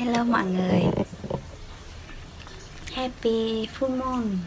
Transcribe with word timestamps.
Hello 0.00 0.24
mọi 0.24 0.44
người. 0.44 0.82
Happy 2.94 3.66
Full 3.78 3.96
Moon. 3.96 4.38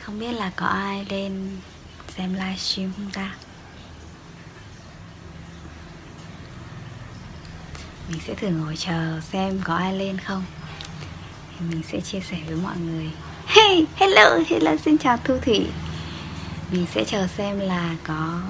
Không 0.00 0.18
biết 0.18 0.32
là 0.32 0.52
có 0.56 0.66
ai 0.66 1.06
lên 1.10 1.56
xem 2.16 2.34
livestream 2.34 2.92
không 2.96 3.10
ta? 3.12 3.34
Mình 8.08 8.20
sẽ 8.26 8.34
thử 8.34 8.48
ngồi 8.48 8.76
chờ 8.76 9.20
xem 9.32 9.60
có 9.64 9.74
ai 9.74 9.94
lên 9.98 10.18
không. 10.18 10.44
Thì 11.50 11.66
Mình 11.70 11.82
sẽ 11.92 12.00
chia 12.00 12.20
sẻ 12.20 12.36
với 12.46 12.56
mọi 12.56 12.76
người. 12.78 13.10
Hey, 13.46 13.86
hello, 13.96 14.38
hello, 14.48 14.76
xin 14.84 14.98
chào 14.98 15.16
Thu 15.24 15.38
Thủy. 15.38 15.66
Mình 16.70 16.86
sẽ 16.94 17.04
chờ 17.04 17.26
xem 17.26 17.58
là 17.58 17.96
có 18.04 18.40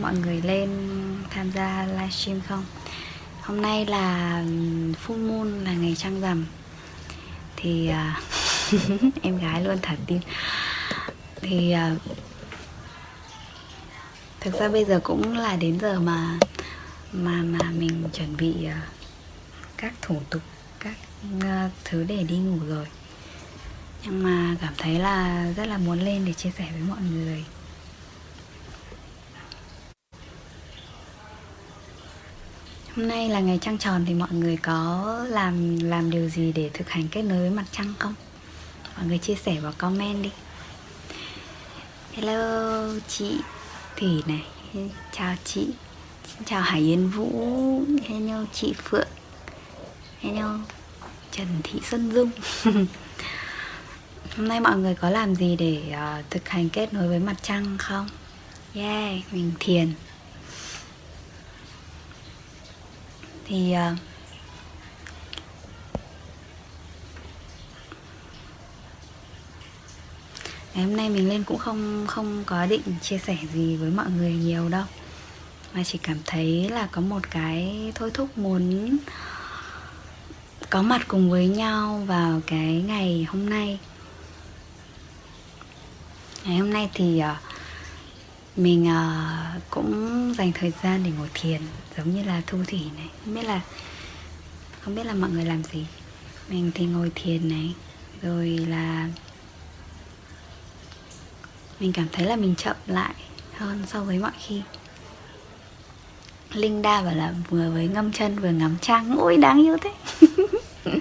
mọi 0.00 0.14
người 0.14 0.40
lên 0.42 0.68
tham 1.30 1.50
gia 1.52 1.86
livestream 1.86 2.40
không. 2.48 2.64
Hôm 3.44 3.62
nay 3.62 3.86
là 3.86 4.42
full 5.06 5.28
moon 5.28 5.64
là 5.64 5.72
ngày 5.72 5.94
trăng 5.98 6.20
rằm. 6.20 6.44
Thì 7.56 7.90
uh, 7.90 9.14
em 9.22 9.38
gái 9.38 9.64
luôn 9.64 9.78
thả 9.82 9.96
tin. 10.06 10.20
Thì 11.40 11.74
uh, 11.94 12.02
Thực 14.40 14.54
ra 14.54 14.68
bây 14.68 14.84
giờ 14.84 15.00
cũng 15.02 15.38
là 15.38 15.56
đến 15.56 15.80
giờ 15.80 16.00
mà 16.00 16.38
Mà 17.12 17.42
mà 17.42 17.70
mình 17.70 18.08
chuẩn 18.12 18.36
bị 18.36 18.54
uh, 18.66 18.88
các 19.76 19.92
thủ 20.02 20.20
tục 20.30 20.42
Các 20.78 20.96
uh, 21.36 21.72
thứ 21.84 22.04
để 22.04 22.22
đi 22.22 22.36
ngủ 22.36 22.58
rồi. 22.68 22.86
Nhưng 24.04 24.22
mà 24.22 24.56
cảm 24.60 24.72
thấy 24.78 24.98
là 24.98 25.46
rất 25.56 25.64
là 25.64 25.78
muốn 25.78 26.00
lên 26.00 26.24
để 26.24 26.32
chia 26.32 26.50
sẻ 26.58 26.68
với 26.72 26.82
mọi 26.88 27.00
người. 27.12 27.44
Hôm 32.96 33.08
nay 33.08 33.28
là 33.28 33.40
ngày 33.40 33.58
trăng 33.62 33.78
tròn 33.78 34.04
thì 34.06 34.14
mọi 34.14 34.28
người 34.32 34.56
có 34.56 35.26
làm 35.28 35.78
làm 35.80 36.10
điều 36.10 36.28
gì 36.28 36.52
để 36.52 36.70
thực 36.74 36.90
hành 36.90 37.08
kết 37.08 37.22
nối 37.22 37.38
với 37.38 37.50
mặt 37.50 37.64
trăng 37.72 37.94
không? 37.98 38.14
Mọi 38.96 39.06
người 39.06 39.18
chia 39.18 39.34
sẻ 39.34 39.60
vào 39.60 39.72
comment 39.78 40.22
đi. 40.22 40.30
Hello 42.12 42.88
chị 43.08 43.36
Thủy 43.96 44.22
này, 44.26 44.42
chào 45.12 45.34
chị. 45.44 45.66
Xin 46.26 46.44
chào 46.44 46.60
Hải 46.62 46.80
Yến 46.80 47.08
Vũ, 47.08 47.82
hello 48.08 48.44
chị 48.52 48.74
Phượng. 48.82 49.08
Hello 50.20 50.58
Trần 51.32 51.46
Thị 51.62 51.80
Xuân 51.90 52.12
Dung. 52.12 52.30
Hôm 54.36 54.48
nay 54.48 54.60
mọi 54.60 54.76
người 54.76 54.94
có 54.94 55.10
làm 55.10 55.34
gì 55.34 55.56
để 55.56 55.82
uh, 55.88 56.30
thực 56.30 56.48
hành 56.48 56.68
kết 56.68 56.94
nối 56.94 57.08
với 57.08 57.18
mặt 57.18 57.36
trăng 57.42 57.76
không? 57.78 58.08
Yeah, 58.74 59.32
mình 59.32 59.52
thiền 59.60 59.92
thì 63.46 63.72
uh, 63.72 63.98
ngày 70.74 70.84
hôm 70.84 70.96
nay 70.96 71.10
mình 71.10 71.28
lên 71.28 71.44
cũng 71.44 71.58
không 71.58 72.06
không 72.06 72.44
có 72.46 72.66
định 72.66 72.82
chia 73.02 73.18
sẻ 73.18 73.36
gì 73.54 73.76
với 73.76 73.90
mọi 73.90 74.10
người 74.10 74.32
nhiều 74.32 74.68
đâu. 74.68 74.84
Mà 75.74 75.82
chỉ 75.84 75.98
cảm 75.98 76.18
thấy 76.26 76.68
là 76.68 76.88
có 76.92 77.00
một 77.00 77.30
cái 77.30 77.92
thôi 77.94 78.10
thúc 78.14 78.38
muốn 78.38 78.96
có 80.70 80.82
mặt 80.82 81.00
cùng 81.08 81.30
với 81.30 81.46
nhau 81.46 82.04
vào 82.06 82.40
cái 82.46 82.84
ngày 82.86 83.26
hôm 83.28 83.50
nay. 83.50 83.78
Ngày 86.44 86.56
hôm 86.56 86.72
nay 86.72 86.90
thì 86.94 87.22
uh, 87.32 87.53
mình 88.56 88.88
uh, 88.88 89.62
cũng 89.70 90.32
dành 90.38 90.52
thời 90.52 90.72
gian 90.82 91.04
để 91.04 91.10
ngồi 91.18 91.28
thiền 91.34 91.60
giống 91.96 92.14
như 92.14 92.24
là 92.24 92.42
thu 92.46 92.58
thủy 92.68 92.80
này. 92.96 93.08
Không 93.24 93.34
biết 93.34 93.44
là 93.44 93.60
không 94.80 94.94
biết 94.94 95.06
là 95.06 95.14
mọi 95.14 95.30
người 95.30 95.44
làm 95.44 95.64
gì. 95.64 95.86
Mình 96.48 96.70
thì 96.74 96.86
ngồi 96.86 97.12
thiền 97.14 97.48
này 97.48 97.74
rồi 98.22 98.48
là 98.48 99.08
mình 101.80 101.92
cảm 101.92 102.06
thấy 102.12 102.26
là 102.26 102.36
mình 102.36 102.54
chậm 102.54 102.76
lại 102.86 103.14
hơn 103.56 103.82
so 103.86 104.04
với 104.04 104.18
mọi 104.18 104.32
khi. 104.46 104.62
Linh 106.52 106.82
đa 106.82 107.02
bảo 107.02 107.14
là 107.14 107.34
vừa 107.50 107.70
với 107.70 107.88
ngâm 107.88 108.12
chân 108.12 108.38
vừa 108.38 108.50
ngắm 108.50 108.76
trăng 108.80 109.16
Ôi 109.18 109.36
đáng 109.36 109.64
yêu 109.66 109.76
thế. 109.80 109.90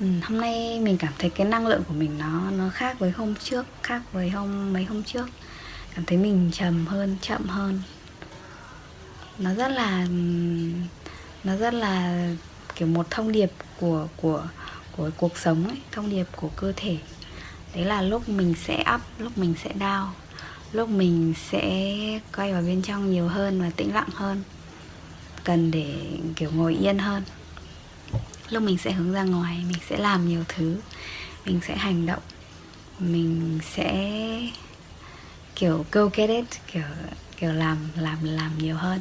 Ừ, 0.00 0.06
Hôm 0.22 0.40
nay 0.40 0.80
mình 0.80 0.96
cảm 0.98 1.12
thấy 1.18 1.30
cái 1.30 1.46
năng 1.46 1.66
lượng 1.66 1.82
của 1.88 1.94
mình 1.94 2.18
nó 2.18 2.50
nó 2.50 2.68
khác 2.68 2.98
với 2.98 3.10
hôm 3.10 3.34
trước 3.34 3.66
Khác 3.82 4.02
với 4.12 4.30
hôm 4.30 4.72
mấy 4.72 4.84
hôm 4.84 5.02
trước. 5.02 5.26
Cảm 5.94 6.04
thấy 6.04 6.18
mình 6.18 6.50
trầm 6.52 6.86
hơn, 6.86 7.16
chậm 7.22 7.46
hơn. 7.46 7.82
Nó 9.38 9.54
rất 9.54 9.68
là 9.68 10.06
nó 11.44 11.56
rất 11.56 11.74
là 11.74 12.28
kiểu 12.74 12.88
một 12.88 13.10
thông 13.10 13.32
điệp 13.32 13.50
của 13.80 14.08
của 14.16 14.46
của 14.96 15.10
cuộc 15.16 15.38
sống 15.38 15.68
ấy, 15.68 15.78
thông 15.92 16.10
điệp 16.10 16.26
của 16.36 16.48
cơ 16.56 16.72
thể. 16.76 16.96
Đấy 17.74 17.84
là 17.84 18.02
lúc 18.02 18.28
mình 18.28 18.54
sẽ 18.64 18.84
up 18.94 19.00
lúc 19.18 19.38
mình 19.38 19.54
sẽ 19.64 19.70
down 19.78 20.06
lúc 20.72 20.88
mình 20.88 21.34
sẽ 21.50 21.94
quay 22.36 22.52
vào 22.52 22.62
bên 22.62 22.82
trong 22.82 23.10
nhiều 23.10 23.28
hơn 23.28 23.60
và 23.60 23.70
tĩnh 23.76 23.94
lặng 23.94 24.08
hơn 24.14 24.42
cần 25.44 25.70
để 25.70 25.96
kiểu 26.36 26.50
ngồi 26.54 26.74
yên 26.74 26.98
hơn. 26.98 27.22
Lúc 28.50 28.62
mình 28.62 28.78
sẽ 28.78 28.92
hướng 28.92 29.12
ra 29.12 29.22
ngoài 29.22 29.64
mình 29.68 29.78
sẽ 29.88 29.96
làm 29.96 30.28
nhiều 30.28 30.44
thứ 30.48 30.76
mình 31.44 31.60
sẽ 31.68 31.76
hành 31.76 32.06
động 32.06 32.22
mình 32.98 33.58
sẽ 33.74 34.20
kiểu 35.56 35.84
go 35.92 36.08
get 36.14 36.30
it, 36.30 36.44
kiểu 36.72 36.82
kiểu 37.36 37.52
làm 37.52 37.88
làm 37.96 38.24
làm 38.24 38.58
nhiều 38.58 38.76
hơn. 38.76 39.00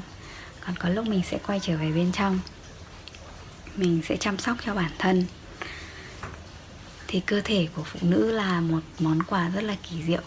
Còn 0.66 0.76
có 0.76 0.90
lúc 0.90 1.08
mình 1.08 1.22
sẽ 1.30 1.38
quay 1.48 1.60
trở 1.60 1.78
về 1.78 1.92
bên 1.92 2.12
trong. 2.12 2.40
Mình 3.76 4.02
sẽ 4.06 4.18
chăm 4.18 4.38
sóc 4.38 4.58
cho 4.66 4.76
bản 4.76 4.92
thân. 4.98 5.26
Thì 7.08 7.20
cơ 7.20 7.42
thể 7.42 7.68
của 7.76 7.84
phụ 7.84 8.00
nữ 8.02 8.32
là 8.32 8.62
một 8.62 8.82
món 9.00 9.24
quà 9.24 9.50
rất 9.50 9.64
là 9.64 9.76
kỳ 9.90 10.04
diệu. 10.04 10.22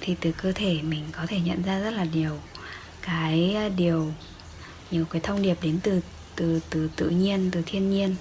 Thì 0.00 0.16
từ 0.20 0.32
cơ 0.32 0.52
thể 0.52 0.82
mình 0.82 1.04
có 1.12 1.26
thể 1.26 1.40
nhận 1.40 1.62
ra 1.62 1.78
rất 1.78 1.90
là 1.90 2.04
nhiều 2.04 2.38
cái 3.02 3.54
à, 3.54 3.68
điều, 3.68 4.12
nhiều 4.90 5.04
cái 5.04 5.20
thông 5.20 5.42
điệp 5.42 5.58
đến 5.62 5.78
từ 5.82 6.00
từ 6.36 6.60
từ 6.70 6.88
tự 6.96 7.08
nhiên, 7.08 7.50
từ 7.52 7.62
thiên 7.66 7.90
nhiên. 7.90 8.16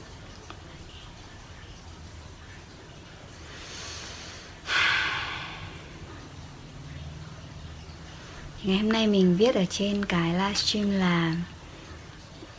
Ngày 8.70 8.78
hôm 8.78 8.92
nay 8.92 9.08
mình 9.08 9.36
viết 9.38 9.56
ở 9.56 9.66
trên 9.66 10.06
cái 10.06 10.34
livestream 10.34 10.92
là 10.92 11.36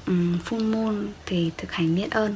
um, 0.07 0.39
full 0.39 0.73
moon 0.73 1.09
thì 1.27 1.51
thực 1.57 1.73
hành 1.73 1.95
biết 1.95 2.11
ơn. 2.11 2.35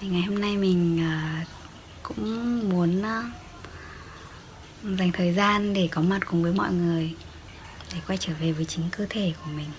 Thì 0.00 0.08
ngày 0.08 0.22
hôm 0.22 0.40
nay 0.40 0.56
mình 0.56 1.08
uh, 1.42 1.48
cũng 2.02 2.60
muốn 2.68 3.00
uh, 3.00 3.24
dành 4.98 5.12
thời 5.12 5.32
gian 5.32 5.74
để 5.74 5.88
có 5.90 6.02
mặt 6.02 6.20
cùng 6.26 6.42
với 6.42 6.52
mọi 6.52 6.72
người 6.72 7.14
để 7.94 8.00
quay 8.06 8.18
trở 8.18 8.32
về 8.40 8.52
với 8.52 8.64
chính 8.64 8.84
cơ 8.90 9.06
thể 9.10 9.32
của 9.44 9.50
mình. 9.50 9.70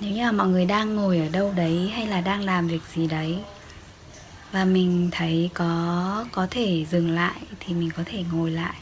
Nếu 0.00 0.10
như 0.10 0.22
là 0.22 0.32
mọi 0.32 0.48
người 0.48 0.64
đang 0.64 0.96
ngồi 0.96 1.18
ở 1.18 1.28
đâu 1.28 1.52
đấy 1.56 1.92
hay 1.94 2.06
là 2.06 2.20
đang 2.20 2.44
làm 2.44 2.68
việc 2.68 2.82
gì 2.94 3.06
đấy 3.06 3.38
và 4.52 4.64
mình 4.64 5.08
thấy 5.12 5.50
có 5.54 6.26
có 6.32 6.46
thể 6.50 6.84
dừng 6.90 7.10
lại 7.10 7.40
thì 7.60 7.74
mình 7.74 7.90
có 7.96 8.02
thể 8.06 8.24
ngồi 8.32 8.50
lại. 8.50 8.76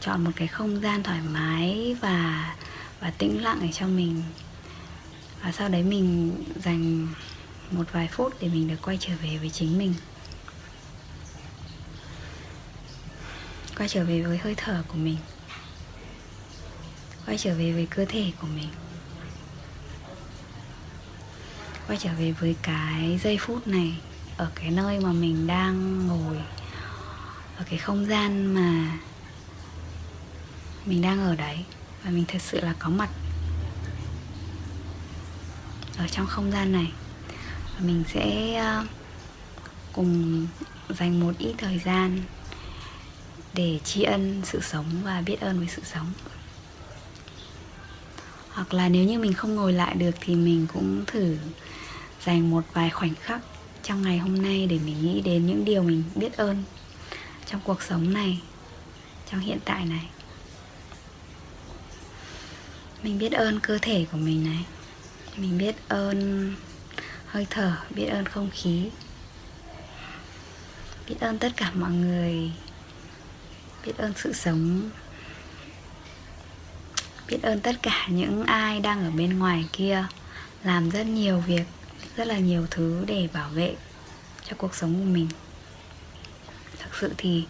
Chọn 0.00 0.24
một 0.24 0.30
cái 0.36 0.48
không 0.48 0.80
gian 0.80 1.02
thoải 1.02 1.20
mái 1.30 1.96
và 2.00 2.54
và 3.00 3.10
tĩnh 3.10 3.42
lặng 3.42 3.58
để 3.62 3.68
cho 3.72 3.86
mình. 3.86 4.22
Và 5.42 5.52
sau 5.52 5.68
đấy 5.68 5.82
mình 5.82 6.34
dành 6.64 7.08
một 7.70 7.92
vài 7.92 8.08
phút 8.12 8.34
để 8.40 8.48
mình 8.48 8.68
được 8.68 8.82
quay 8.82 8.98
trở 9.00 9.12
về 9.22 9.36
với 9.36 9.50
chính 9.50 9.78
mình. 9.78 9.94
Quay 13.76 13.88
trở 13.88 14.04
về 14.04 14.22
với 14.22 14.38
hơi 14.38 14.54
thở 14.56 14.82
của 14.88 14.98
mình. 14.98 15.16
Quay 17.26 17.38
trở 17.38 17.54
về 17.54 17.72
với 17.72 17.86
cơ 17.86 18.04
thể 18.08 18.32
của 18.40 18.46
mình. 18.46 18.68
Quay 21.86 21.98
trở 21.98 22.10
về 22.18 22.32
với 22.32 22.56
cái 22.62 23.20
giây 23.22 23.38
phút 23.40 23.66
này 23.66 23.94
ở 24.38 24.48
cái 24.54 24.70
nơi 24.70 25.00
mà 25.00 25.12
mình 25.12 25.46
đang 25.46 26.06
ngồi, 26.06 26.36
ở 27.56 27.64
cái 27.70 27.78
không 27.78 28.06
gian 28.06 28.54
mà 28.54 28.98
mình 30.86 31.02
đang 31.02 31.20
ở 31.20 31.34
đấy. 31.36 31.64
Và 32.04 32.10
mình 32.10 32.24
thật 32.28 32.42
sự 32.42 32.60
là 32.60 32.74
có 32.78 32.88
mặt 32.88 33.10
ở 35.98 36.08
trong 36.08 36.26
không 36.26 36.52
gian 36.52 36.72
này. 36.72 36.92
Và 37.74 37.80
mình 37.86 38.04
sẽ 38.08 38.54
ờ, 38.54 38.84
cùng 39.92 40.46
dành 40.88 41.20
một 41.20 41.32
ít 41.38 41.54
thời 41.58 41.78
gian 41.78 42.22
để 43.54 43.78
tri 43.84 44.02
ân 44.02 44.42
sự 44.44 44.60
sống 44.62 44.84
và 45.04 45.22
biết 45.26 45.40
ơn 45.40 45.58
với 45.58 45.68
sự 45.68 45.82
sống. 45.84 46.12
Hoặc 48.50 48.74
là 48.74 48.88
nếu 48.88 49.04
như 49.04 49.18
mình 49.18 49.34
không 49.34 49.54
ngồi 49.54 49.72
lại 49.72 49.94
được 49.94 50.14
thì 50.20 50.34
mình 50.34 50.66
cũng 50.72 51.04
thử 51.06 51.36
dành 52.24 52.50
một 52.50 52.64
vài 52.72 52.90
khoảnh 52.90 53.14
khắc 53.14 53.40
trong 53.82 54.02
ngày 54.02 54.18
hôm 54.18 54.42
nay 54.42 54.66
để 54.66 54.78
mình 54.78 55.02
nghĩ 55.02 55.20
đến 55.20 55.46
những 55.46 55.64
điều 55.64 55.82
mình 55.82 56.02
biết 56.14 56.36
ơn 56.36 56.64
trong 57.46 57.60
cuộc 57.64 57.82
sống 57.82 58.12
này, 58.12 58.40
trong 59.30 59.40
hiện 59.40 59.58
tại 59.64 59.84
này. 59.84 60.08
Mình 63.02 63.18
biết 63.18 63.32
ơn 63.32 63.60
cơ 63.60 63.78
thể 63.82 64.06
của 64.12 64.18
mình 64.18 64.44
này. 64.44 64.64
Mình 65.36 65.58
biết 65.58 65.88
ơn 65.88 66.54
hơi 67.26 67.46
thở, 67.50 67.76
biết 67.90 68.06
ơn 68.06 68.24
không 68.24 68.50
khí. 68.52 68.90
Biết 71.08 71.16
ơn 71.20 71.38
tất 71.38 71.52
cả 71.56 71.70
mọi 71.74 71.90
người. 71.90 72.50
Biết 73.86 73.92
ơn 73.96 74.12
sự 74.16 74.32
sống. 74.32 74.90
Biết 77.28 77.38
ơn 77.42 77.60
tất 77.60 77.76
cả 77.82 78.06
những 78.10 78.44
ai 78.44 78.80
đang 78.80 79.04
ở 79.04 79.10
bên 79.10 79.38
ngoài 79.38 79.64
kia 79.72 80.06
làm 80.64 80.90
rất 80.90 81.06
nhiều 81.06 81.40
việc 81.46 81.64
rất 82.18 82.26
là 82.26 82.38
nhiều 82.38 82.66
thứ 82.70 83.04
để 83.06 83.28
bảo 83.32 83.50
vệ 83.50 83.74
cho 84.48 84.56
cuộc 84.58 84.74
sống 84.74 84.94
của 84.94 85.04
mình. 85.04 85.28
Thực 86.78 86.96
sự 87.00 87.12
thì 87.18 87.44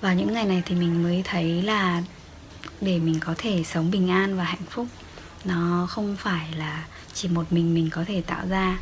vào 0.00 0.14
những 0.14 0.32
ngày 0.32 0.44
này 0.44 0.62
thì 0.66 0.74
mình 0.74 1.02
mới 1.02 1.22
thấy 1.24 1.62
là 1.62 2.02
để 2.80 2.98
mình 2.98 3.20
có 3.20 3.34
thể 3.38 3.62
sống 3.64 3.90
bình 3.90 4.10
an 4.10 4.36
và 4.36 4.44
hạnh 4.44 4.66
phúc, 4.70 4.86
nó 5.44 5.86
không 5.90 6.16
phải 6.16 6.52
là 6.52 6.86
chỉ 7.14 7.28
một 7.28 7.52
mình 7.52 7.74
mình 7.74 7.90
có 7.90 8.04
thể 8.04 8.22
tạo 8.26 8.46
ra, 8.48 8.78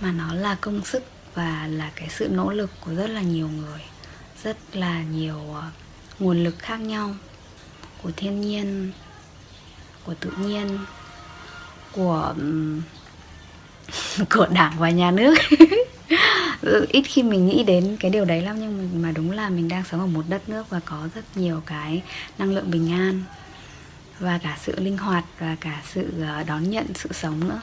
mà 0.00 0.12
nó 0.12 0.34
là 0.34 0.54
công 0.60 0.84
sức 0.84 1.04
và 1.34 1.66
là 1.66 1.90
cái 1.94 2.08
sự 2.08 2.28
nỗ 2.28 2.52
lực 2.52 2.70
của 2.80 2.94
rất 2.94 3.10
là 3.10 3.20
nhiều 3.20 3.48
người, 3.48 3.80
rất 4.44 4.56
là 4.72 5.02
nhiều 5.02 5.54
ờ, 5.54 5.70
nguồn 6.18 6.44
lực 6.44 6.58
khác 6.58 6.80
nhau 6.80 7.14
của 8.02 8.10
thiên 8.16 8.40
nhiên, 8.40 8.92
của 10.04 10.14
tự 10.14 10.30
nhiên, 10.30 10.78
của 11.92 12.34
của 14.30 14.46
đảng 14.46 14.72
và 14.78 14.90
nhà 14.90 15.10
nước. 15.10 15.34
Ừ, 16.62 16.86
ít 16.92 17.02
khi 17.02 17.22
mình 17.22 17.46
nghĩ 17.46 17.64
đến 17.64 17.96
cái 18.00 18.10
điều 18.10 18.24
đấy 18.24 18.42
lắm, 18.42 18.60
nhưng 18.60 19.02
mà 19.02 19.12
đúng 19.12 19.30
là 19.30 19.48
mình 19.48 19.68
đang 19.68 19.84
sống 19.84 20.00
ở 20.00 20.06
một 20.06 20.24
đất 20.28 20.48
nước 20.48 20.70
và 20.70 20.80
có 20.84 21.08
rất 21.14 21.24
nhiều 21.36 21.62
cái 21.66 22.02
năng 22.38 22.54
lượng 22.54 22.70
bình 22.70 22.92
an 22.92 23.22
và 24.18 24.38
cả 24.38 24.58
sự 24.60 24.80
linh 24.80 24.98
hoạt 24.98 25.24
và 25.38 25.56
cả 25.60 25.82
sự 25.92 26.22
ờ, 26.22 26.42
đón 26.42 26.70
nhận 26.70 26.86
sự 26.94 27.08
sống 27.12 27.48
nữa. 27.48 27.60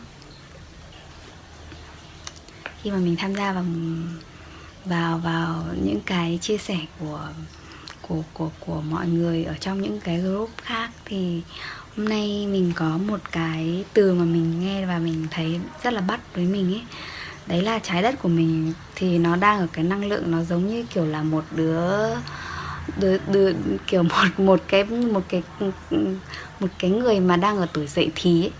Khi 2.81 2.91
mà 2.91 2.97
mình 2.97 3.15
tham 3.15 3.35
gia 3.35 3.53
vào 3.53 3.65
vào 4.85 5.17
vào 5.17 5.65
những 5.83 6.01
cái 6.05 6.39
chia 6.41 6.57
sẻ 6.57 6.77
của 6.99 7.27
của 8.01 8.23
của 8.33 8.49
của 8.59 8.81
mọi 8.81 9.07
người 9.07 9.43
ở 9.43 9.53
trong 9.59 9.81
những 9.81 9.99
cái 9.99 10.19
group 10.19 10.49
khác 10.63 10.91
thì 11.05 11.41
hôm 11.97 12.09
nay 12.09 12.47
mình 12.47 12.71
có 12.75 12.97
một 13.07 13.19
cái 13.31 13.85
từ 13.93 14.13
mà 14.13 14.23
mình 14.23 14.59
nghe 14.59 14.85
và 14.85 14.99
mình 14.99 15.27
thấy 15.31 15.59
rất 15.83 15.93
là 15.93 16.01
bắt 16.01 16.35
với 16.35 16.45
mình 16.45 16.73
ấy. 16.73 16.81
Đấy 17.47 17.61
là 17.61 17.79
trái 17.79 18.01
đất 18.01 18.15
của 18.21 18.29
mình 18.29 18.73
thì 18.95 19.17
nó 19.17 19.35
đang 19.35 19.59
ở 19.59 19.67
cái 19.73 19.83
năng 19.83 20.05
lượng 20.05 20.31
nó 20.31 20.43
giống 20.43 20.67
như 20.67 20.85
kiểu 20.93 21.05
là 21.05 21.23
một 21.23 21.43
đứa 21.55 22.15
đứa, 22.97 23.17
đứa 23.27 23.53
kiểu 23.87 24.03
một 24.37 24.39
một 24.39 24.61
cái 24.67 24.83
một 24.83 25.21
cái 25.29 25.43
một 26.59 26.67
cái 26.79 26.91
người 26.91 27.19
mà 27.19 27.37
đang 27.37 27.57
ở 27.57 27.67
tuổi 27.73 27.87
dậy 27.87 28.11
thì 28.15 28.43
ấy. 28.43 28.51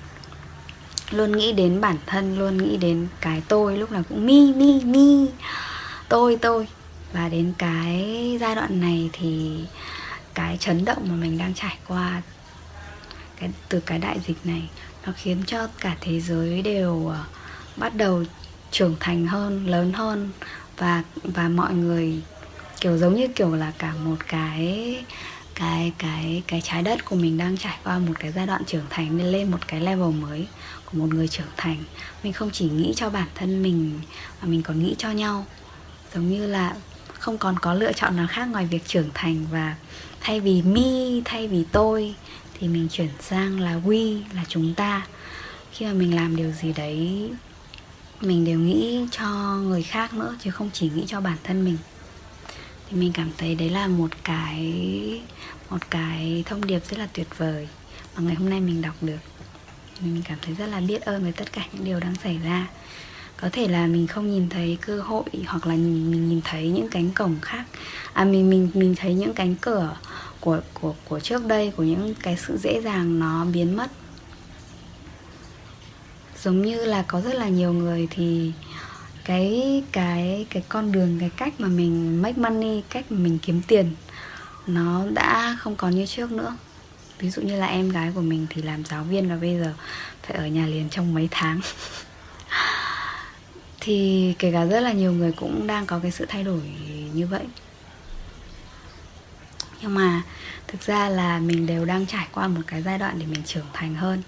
Luôn 1.12 1.32
nghĩ 1.38 1.54
đến 1.54 1.82
bản 1.82 1.98
thân 2.06 2.40
luôn 2.40 2.58
nghĩ 2.58 2.78
đến 2.78 3.08
cái 3.22 3.42
tôi 3.48 3.78
lúc 3.78 3.92
nào 3.92 4.04
cũng 4.10 4.26
mi 4.26 4.54
mi 4.54 4.82
mi 4.84 5.28
tôi 6.10 6.36
tôi. 6.42 6.68
Và 7.14 7.30
đến 7.30 7.54
cái 7.58 8.38
giai 8.42 8.56
đoạn 8.56 8.82
này 8.82 9.10
thì 9.14 9.60
cái 10.34 10.58
chấn 10.58 10.86
động 10.86 10.98
mà 11.10 11.16
mình 11.16 11.38
đang 11.38 11.54
trải 11.54 11.78
qua 11.88 12.22
cái 13.42 13.50
từ 13.70 13.80
cái 13.80 14.00
đại 14.00 14.20
dịch 14.28 14.38
này 14.44 14.70
nó 15.06 15.14
khiến 15.18 15.44
cho 15.46 15.68
cả 15.80 15.98
thế 16.02 16.20
giới 16.20 16.62
đều 16.62 16.94
uh, 16.94 17.14
bắt 17.78 17.96
đầu 17.96 18.24
trưởng 18.72 18.96
thành 19.00 19.28
hơn 19.28 19.68
lớn 19.68 19.94
hơn 19.94 20.30
và 20.78 21.04
và 21.24 21.50
mọi 21.50 21.74
người 21.74 22.22
kiểu 22.82 22.98
giống 22.98 23.16
như 23.16 23.28
kiểu 23.28 23.56
là 23.56 23.72
cả 23.78 23.94
một 23.94 24.16
cái 24.28 25.04
cái 25.56 25.92
cái 25.98 26.44
cái 26.48 26.62
trái 26.62 26.84
đất 26.84 27.06
của 27.06 27.16
mình 27.16 27.38
đang 27.38 27.58
trải 27.58 27.78
qua 27.84 28.00
một 28.00 28.14
cái 28.20 28.32
giai 28.32 28.48
đoạn 28.48 28.66
trưởng 28.66 28.86
thành 28.90 29.18
nên 29.18 29.28
lên 29.28 29.52
một 29.52 29.68
cái 29.68 29.82
level 29.82 30.12
mới 30.12 30.48
của 30.86 30.98
một 30.98 31.14
người 31.14 31.28
trưởng 31.28 31.52
thành. 31.58 31.78
Mình 32.24 32.34
không 32.34 32.50
chỉ 32.54 32.70
nghĩ 32.70 32.94
cho 32.96 33.10
bản 33.10 33.28
thân 33.36 33.64
mình 33.64 34.00
mà 34.42 34.48
mình 34.48 34.64
còn 34.64 34.84
nghĩ 34.84 34.96
cho 34.98 35.12
nhau. 35.12 35.46
Giống 36.14 36.30
như 36.30 36.48
là 36.48 36.76
không 37.20 37.38
còn 37.38 37.60
có 37.60 37.74
lựa 37.74 37.94
chọn 37.94 38.16
nào 38.16 38.28
khác 38.30 38.46
ngoài 38.46 38.66
việc 38.66 38.88
trưởng 38.88 39.10
thành 39.14 39.46
và 39.52 39.76
thay 40.22 40.40
vì 40.40 40.62
mi 40.62 41.22
thay 41.26 41.48
vì 41.48 41.64
tôi 41.72 42.16
thì 42.62 42.68
mình 42.68 42.88
chuyển 42.92 43.10
sang 43.20 43.60
là 43.60 43.80
we, 43.86 44.22
là 44.36 44.44
chúng 44.48 44.74
ta. 44.74 45.08
Khi 45.72 45.86
mà 45.86 45.94
mình 45.94 46.16
làm 46.16 46.36
điều 46.36 46.52
gì 46.52 46.74
đấy, 46.74 47.30
mình 48.22 48.46
đều 48.46 48.60
nghĩ 48.60 49.06
cho 49.12 49.28
người 49.56 49.84
khác 49.84 50.14
nữa, 50.14 50.36
chứ 50.44 50.52
không 50.52 50.70
chỉ 50.74 50.90
nghĩ 50.96 51.04
cho 51.08 51.22
bản 51.22 51.38
thân 51.44 51.66
mình. 51.66 51.78
Thì 52.90 52.98
mình 52.98 53.12
cảm 53.14 53.30
thấy 53.38 53.56
đấy 53.56 53.70
là 53.70 53.88
một 53.88 54.10
cái 54.24 55.22
một 55.70 55.90
cái 55.90 56.44
thông 56.46 56.68
điệp 56.68 56.80
rất 56.90 57.00
là 57.00 57.08
tuyệt 57.14 57.28
vời 57.38 57.68
mà 58.16 58.24
ngày 58.24 58.36
hôm 58.36 58.50
nay 58.50 58.60
mình 58.60 58.82
đọc 58.82 58.96
được. 59.02 59.20
Mình 60.02 60.22
cảm 60.28 60.38
thấy 60.42 60.56
rất 60.56 60.68
là 60.68 60.80
biết 60.80 61.02
ơn 61.02 61.24
về 61.24 61.32
tất 61.32 61.54
cả 61.54 61.66
những 61.74 61.84
điều 61.84 62.00
đang 62.00 62.16
xảy 62.24 62.38
ra. 62.38 62.68
Có 63.38 63.50
thể 63.52 63.68
là 63.68 63.88
mình 63.88 64.08
không 64.08 64.32
nhìn 64.32 64.50
thấy 64.50 64.78
cơ 64.82 65.02
hội, 65.02 65.24
hoặc 65.48 65.68
là 65.68 65.76
nhìn, 65.76 66.12
mình 66.12 66.30
nhìn 66.30 66.42
thấy 66.44 66.70
những 66.70 66.90
cánh 66.90 67.10
cổng 67.10 67.36
khác. 67.42 67.64
À 68.14 68.26
mình 68.26 68.50
mình 68.50 68.70
mình 68.74 68.96
thấy 68.96 69.14
những 69.14 69.34
cánh 69.34 69.56
cửa 69.56 69.98
của 70.42 70.60
của 70.74 70.96
của 71.10 71.20
trước 71.20 71.46
đây, 71.46 71.74
của 71.78 71.84
những 71.84 72.16
cái 72.16 72.38
sự 72.38 72.58
dễ 72.58 72.82
dàng 72.82 73.20
nó 73.20 73.46
biến 73.46 73.78
mất. 73.78 73.92
Giống 76.44 76.62
như 76.62 76.86
là 76.86 77.02
có 77.08 77.22
rất 77.22 77.34
là 77.34 77.50
nhiều 77.50 77.74
người 77.74 78.08
thì 78.12 78.52
cái 79.26 79.84
cái 79.92 80.46
cái 80.50 80.64
con 80.70 80.92
đường, 80.92 81.18
cái 81.20 81.30
cách 81.38 81.54
mà 81.60 81.68
mình 81.68 82.22
make 82.22 82.38
money, 82.38 82.84
cách 82.90 83.12
mà 83.12 83.20
mình 83.20 83.38
kiếm 83.42 83.62
tiền 83.68 83.96
nó 84.68 85.06
đã 85.14 85.58
không 85.60 85.76
còn 85.76 85.96
như 85.96 86.06
trước 86.06 86.32
nữa. 86.32 86.58
Ví 87.20 87.30
dụ 87.30 87.42
như 87.42 87.60
là 87.60 87.68
em 87.68 87.90
gái 87.90 88.12
của 88.16 88.22
mình 88.22 88.48
thì 88.50 88.62
làm 88.62 88.86
giáo 88.86 89.04
viên 89.04 89.30
và 89.30 89.36
bây 89.36 89.60
giờ 89.60 89.74
phải 90.24 90.38
ở 90.38 90.48
nhà 90.48 90.68
liền 90.68 90.90
trong 90.90 91.14
mấy 91.14 91.28
tháng. 91.32 91.60
Thì 93.80 94.34
kể 94.40 94.52
cả 94.52 94.66
rất 94.66 94.80
là 94.80 94.92
nhiều 94.92 95.14
người 95.14 95.32
cũng 95.32 95.68
đang 95.68 95.86
có 95.86 96.00
cái 96.00 96.12
sự 96.12 96.26
thay 96.30 96.44
đổi 96.44 96.62
như 97.14 97.28
vậy 97.28 97.44
nhưng 99.82 99.96
mà 99.96 100.22
thực 100.68 100.82
ra 100.82 101.10
là 101.10 101.40
mình 101.40 101.68
đều 101.68 101.86
đang 101.86 102.06
trải 102.06 102.28
qua 102.32 102.48
một 102.48 102.62
cái 102.68 102.82
giai 102.82 102.98
đoạn 102.98 103.20
để 103.20 103.26
mình 103.26 103.44
trưởng 103.44 103.66
thành 103.74 103.96
hơn. 103.96 104.22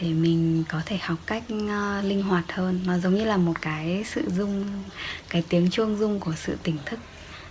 Để 0.00 0.08
mình 0.08 0.64
có 0.68 0.80
thể 0.86 0.98
học 1.02 1.18
cách 1.26 1.42
uh, 1.52 2.04
linh 2.04 2.22
hoạt 2.22 2.52
hơn. 2.52 2.80
Nó 2.86 2.98
giống 2.98 3.14
như 3.14 3.24
là 3.24 3.36
một 3.36 3.62
cái 3.62 4.04
sự 4.06 4.22
rung 4.36 4.82
cái 5.28 5.44
tiếng 5.48 5.70
chuông 5.70 5.96
rung 5.96 6.20
của 6.20 6.34
sự 6.36 6.56
tỉnh 6.62 6.78
thức 6.84 6.98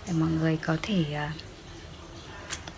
để 0.06 0.12
mọi 0.12 0.28
người 0.30 0.56
có 0.56 0.76
thể 0.82 1.04
uh, 1.26 1.40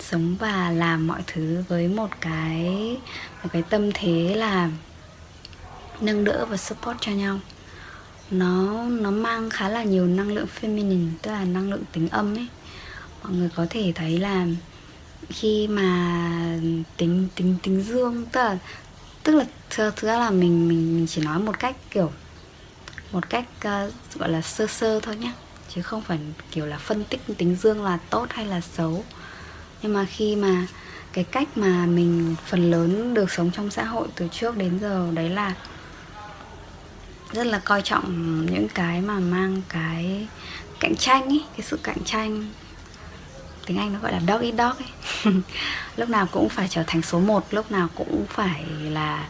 sống 0.00 0.36
và 0.36 0.70
làm 0.70 1.06
mọi 1.06 1.22
thứ 1.26 1.64
với 1.68 1.88
một 1.88 2.08
cái 2.20 2.96
một 3.42 3.48
cái 3.52 3.62
tâm 3.70 3.90
thế 3.94 4.34
là 4.36 4.70
nâng 6.00 6.24
đỡ 6.24 6.46
và 6.50 6.56
support 6.56 6.96
cho 7.00 7.12
nhau. 7.12 7.40
Nó 8.30 8.84
nó 8.84 9.10
mang 9.10 9.50
khá 9.50 9.68
là 9.68 9.84
nhiều 9.84 10.06
năng 10.06 10.32
lượng 10.32 10.46
feminine 10.60 11.08
tức 11.22 11.30
là 11.30 11.44
năng 11.44 11.70
lượng 11.70 11.84
tính 11.92 12.08
âm 12.08 12.34
ấy 12.34 12.46
mọi 13.22 13.32
người 13.32 13.48
có 13.56 13.66
thể 13.70 13.92
thấy 13.94 14.18
là 14.18 14.46
khi 15.28 15.68
mà 15.68 16.58
tính 16.96 17.28
tính 17.34 17.56
tính 17.62 17.82
dương 17.82 18.26
tức 18.32 18.40
là 18.42 18.58
tức 19.22 19.34
là 19.34 19.44
thực 19.70 19.96
ra 19.96 20.18
là 20.18 20.30
mình 20.30 20.68
mình 20.68 20.96
mình 20.96 21.06
chỉ 21.06 21.22
nói 21.22 21.38
một 21.38 21.58
cách 21.58 21.76
kiểu 21.90 22.12
một 23.12 23.30
cách 23.30 23.44
uh, 23.58 23.92
gọi 24.14 24.28
là 24.28 24.40
sơ 24.40 24.66
sơ 24.66 25.00
thôi 25.00 25.16
nhé 25.16 25.32
chứ 25.74 25.82
không 25.82 26.02
phải 26.02 26.18
kiểu 26.50 26.66
là 26.66 26.78
phân 26.78 27.04
tích 27.04 27.20
tính 27.38 27.56
dương 27.62 27.84
là 27.84 27.98
tốt 28.10 28.26
hay 28.30 28.46
là 28.46 28.60
xấu. 28.60 29.04
Nhưng 29.82 29.94
mà 29.94 30.04
khi 30.04 30.36
mà 30.36 30.66
cái 31.12 31.24
cách 31.24 31.58
mà 31.58 31.86
mình 31.86 32.36
phần 32.46 32.70
lớn 32.70 33.14
được 33.14 33.30
sống 33.30 33.50
trong 33.50 33.70
xã 33.70 33.84
hội 33.84 34.08
từ 34.14 34.28
trước 34.28 34.56
đến 34.56 34.78
giờ 34.80 35.10
đấy 35.14 35.28
là 35.28 35.54
rất 37.32 37.46
là 37.46 37.58
coi 37.58 37.82
trọng 37.82 38.46
những 38.46 38.68
cái 38.68 39.00
mà 39.00 39.18
mang 39.18 39.62
cái 39.68 40.28
cạnh 40.80 40.96
tranh 40.96 41.28
ý, 41.28 41.44
cái 41.56 41.66
sự 41.66 41.78
cạnh 41.82 42.04
tranh 42.04 42.50
tiếng 43.70 43.78
Anh 43.78 43.92
nó 43.92 43.98
gọi 43.98 44.12
là 44.12 44.20
dog 44.20 44.40
eat 44.40 44.54
dog 44.54 44.86
ấy. 44.86 45.34
Lúc 45.96 46.08
nào 46.08 46.26
cũng 46.30 46.48
phải 46.48 46.68
trở 46.68 46.82
thành 46.86 47.02
số 47.02 47.20
1 47.20 47.44
lúc 47.50 47.70
nào 47.70 47.88
cũng 47.94 48.26
phải 48.28 48.64
là 48.90 49.28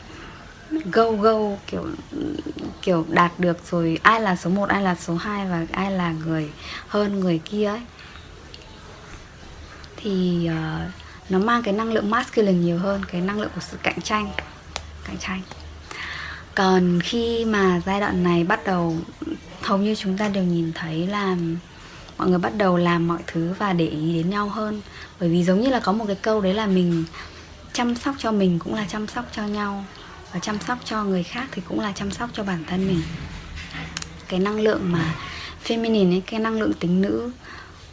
go 0.93 1.11
go 1.11 1.57
kiểu 1.67 1.87
kiểu 2.83 3.07
đạt 3.09 3.33
được 3.39 3.71
rồi 3.71 3.99
ai 4.03 4.21
là 4.21 4.37
số 4.37 4.51
1 4.51 4.69
ai 4.69 4.83
là 4.83 4.95
số 4.95 5.15
2 5.15 5.47
và 5.47 5.67
ai 5.73 5.93
là 5.93 6.13
người 6.13 6.51
hơn 6.89 7.21
người 7.21 7.41
kia 7.45 7.67
ấy. 7.67 7.81
Thì 9.97 10.49
uh, 10.51 10.91
nó 11.31 11.39
mang 11.39 11.63
cái 11.63 11.75
năng 11.75 11.93
lượng 11.93 12.11
masculine 12.11 12.59
nhiều 12.59 12.79
hơn 12.79 13.03
cái 13.13 13.21
năng 13.21 13.41
lượng 13.41 13.51
của 13.55 13.61
sự 13.61 13.77
cạnh 13.83 14.01
tranh 14.01 14.31
cạnh 15.05 15.19
tranh. 15.19 15.41
Còn 16.55 17.01
khi 17.01 17.45
mà 17.45 17.81
giai 17.87 18.01
đoạn 18.01 18.23
này 18.23 18.45
bắt 18.45 18.61
đầu 18.65 18.97
hầu 19.63 19.79
như 19.79 19.95
chúng 19.95 20.19
ta 20.19 20.29
đều 20.29 20.45
nhìn 20.45 20.73
thấy 20.75 21.07
là 21.07 21.37
mọi 22.21 22.29
người 22.29 22.39
bắt 22.39 22.53
đầu 22.57 22.77
làm 22.77 23.09
mọi 23.09 23.19
thứ 23.27 23.55
và 23.59 23.73
để 23.73 23.87
ý 23.87 24.15
đến 24.15 24.31
nhau 24.31 24.49
hơn. 24.49 24.81
Bởi 25.21 25.29
vì 25.29 25.45
giống 25.45 25.61
như 25.61 25.71
là 25.71 25.81
có 25.81 25.93
một 25.93 26.05
cái 26.07 26.17
câu 26.23 26.41
đấy 26.41 26.55
là 26.55 26.67
mình 26.67 27.05
chăm 27.73 27.95
sóc 27.95 28.15
cho 28.19 28.33
mình 28.33 28.59
cũng 28.59 28.75
là 28.75 28.87
chăm 28.89 29.07
sóc 29.07 29.25
cho 29.33 29.43
nhau 29.43 29.85
và 30.33 30.39
chăm 30.39 30.59
sóc 30.61 30.79
cho 30.85 31.05
người 31.05 31.23
khác 31.23 31.49
thì 31.53 31.63
cũng 31.69 31.81
là 31.81 31.93
chăm 31.93 32.11
sóc 32.11 32.31
cho 32.33 32.45
bản 32.45 32.65
thân 32.67 32.89
mình. 32.89 33.03
Cái 34.29 34.41
năng 34.41 34.61
lượng 34.61 34.81
mà 34.93 35.15
feminine 35.67 36.13
ấy 36.13 36.23
cái 36.27 36.41
năng 36.41 36.61
lượng 36.61 36.73
tính 36.73 37.03
nữ 37.03 37.31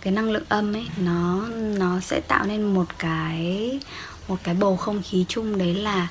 cái 0.01 0.13
năng 0.13 0.29
lượng 0.31 0.45
âm 0.49 0.73
ấy 0.73 0.87
nó 0.97 1.47
nó 1.77 1.99
sẽ 1.99 2.21
tạo 2.27 2.45
nên 2.45 2.73
một 2.73 2.85
cái 2.99 3.79
một 4.27 4.37
cái 4.43 4.55
bầu 4.55 4.77
không 4.77 5.01
khí 5.03 5.25
chung 5.27 5.57
đấy 5.57 5.73
là 5.73 6.07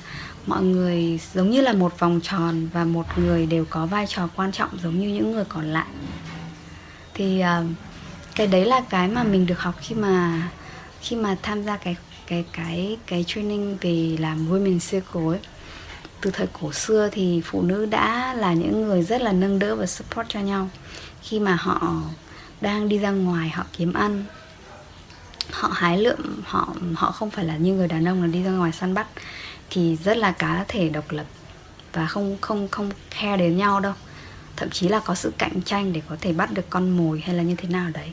mọi 0.47 0.63
người 0.63 1.19
giống 1.33 1.49
như 1.49 1.61
là 1.61 1.73
một 1.73 1.99
vòng 1.99 2.19
tròn 2.23 2.67
và 2.73 2.83
một 2.83 3.05
người 3.17 3.45
đều 3.45 3.65
có 3.69 3.85
vai 3.85 4.05
trò 4.07 4.29
quan 4.35 4.51
trọng 4.51 4.69
giống 4.83 4.99
như 4.99 5.09
những 5.09 5.31
người 5.31 5.45
còn 5.49 5.65
lại. 5.65 5.87
Thì 7.13 7.43
uh, 7.61 7.86
cái 8.37 8.47
đấy 8.47 8.65
là 8.65 8.81
cái 8.89 9.07
mà 9.07 9.23
mình 9.23 9.45
được 9.45 9.59
học 9.59 9.75
khi 9.81 9.95
mà 9.95 10.41
khi 11.01 11.15
mà 11.15 11.37
tham 11.41 11.63
gia 11.63 11.77
cái 11.77 11.95
cái 12.27 12.45
cái 12.53 12.97
cái 13.07 13.23
training 13.27 13.77
về 13.81 14.17
làm 14.19 14.51
women 14.51 14.79
circle 14.79 15.27
ấy. 15.27 15.39
Từ 16.21 16.31
thời 16.31 16.47
cổ 16.61 16.71
xưa 16.71 17.09
thì 17.11 17.41
phụ 17.45 17.61
nữ 17.61 17.85
đã 17.85 18.33
là 18.33 18.53
những 18.53 18.87
người 18.87 19.03
rất 19.03 19.21
là 19.21 19.31
nâng 19.31 19.59
đỡ 19.59 19.75
và 19.75 19.85
support 19.85 20.29
cho 20.29 20.39
nhau. 20.39 20.69
Khi 21.21 21.39
mà 21.39 21.55
họ 21.55 22.01
đang 22.61 22.89
đi 22.89 22.97
ra 22.97 23.11
ngoài, 23.11 23.49
họ 23.49 23.63
kiếm 23.77 23.93
ăn, 23.93 24.25
họ 25.51 25.69
hái 25.73 25.97
lượm, 25.97 26.41
họ 26.45 26.73
họ 26.95 27.11
không 27.11 27.29
phải 27.29 27.45
là 27.45 27.57
như 27.57 27.73
người 27.73 27.87
đàn 27.87 28.07
ông 28.07 28.21
là 28.21 28.27
đi 28.27 28.43
ra 28.43 28.51
ngoài 28.51 28.71
săn 28.71 28.93
bắt, 28.93 29.07
thì 29.69 29.97
rất 30.03 30.17
là 30.17 30.31
cá 30.31 30.65
thể 30.67 30.89
độc 30.89 31.11
lập 31.11 31.25
và 31.93 32.07
không 32.07 32.37
không 32.41 32.67
không 32.67 32.91
khe 33.09 33.37
đến 33.37 33.57
nhau 33.57 33.79
đâu 33.79 33.93
thậm 34.57 34.69
chí 34.69 34.87
là 34.87 34.99
có 34.99 35.15
sự 35.15 35.31
cạnh 35.37 35.61
tranh 35.65 35.93
để 35.93 36.01
có 36.09 36.15
thể 36.21 36.33
bắt 36.33 36.53
được 36.53 36.69
con 36.69 36.89
mồi 36.89 37.23
hay 37.25 37.35
là 37.35 37.43
như 37.43 37.55
thế 37.55 37.69
nào 37.69 37.89
đấy. 37.93 38.11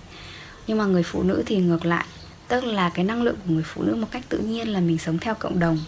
Nhưng 0.67 0.79
mà 0.79 0.85
người 0.85 1.03
phụ 1.03 1.23
nữ 1.23 1.43
thì 1.47 1.57
ngược 1.57 1.87
lại, 1.87 2.05
tức 2.49 2.65
là 2.65 2.89
cái 2.89 3.05
năng 3.05 3.23
lượng 3.23 3.37
của 3.47 3.53
người 3.53 3.65
phụ 3.67 3.83
nữ 3.83 3.95
một 3.95 4.07
cách 4.11 4.23
tự 4.29 4.39
nhiên 4.39 4.69
là 4.69 4.81
mình 4.81 4.99
sống 4.99 5.19
theo 5.19 5.35
cộng 5.35 5.59
đồng. 5.59 5.79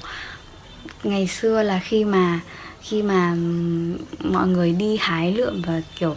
Ngày 1.02 1.26
xưa 1.26 1.62
là 1.62 1.80
khi 1.84 2.04
mà 2.04 2.40
khi 2.80 3.02
mà 3.02 3.36
mọi 4.24 4.48
người 4.48 4.72
đi 4.72 4.96
hái 5.00 5.32
lượm 5.32 5.62
và 5.66 5.80
kiểu 5.98 6.16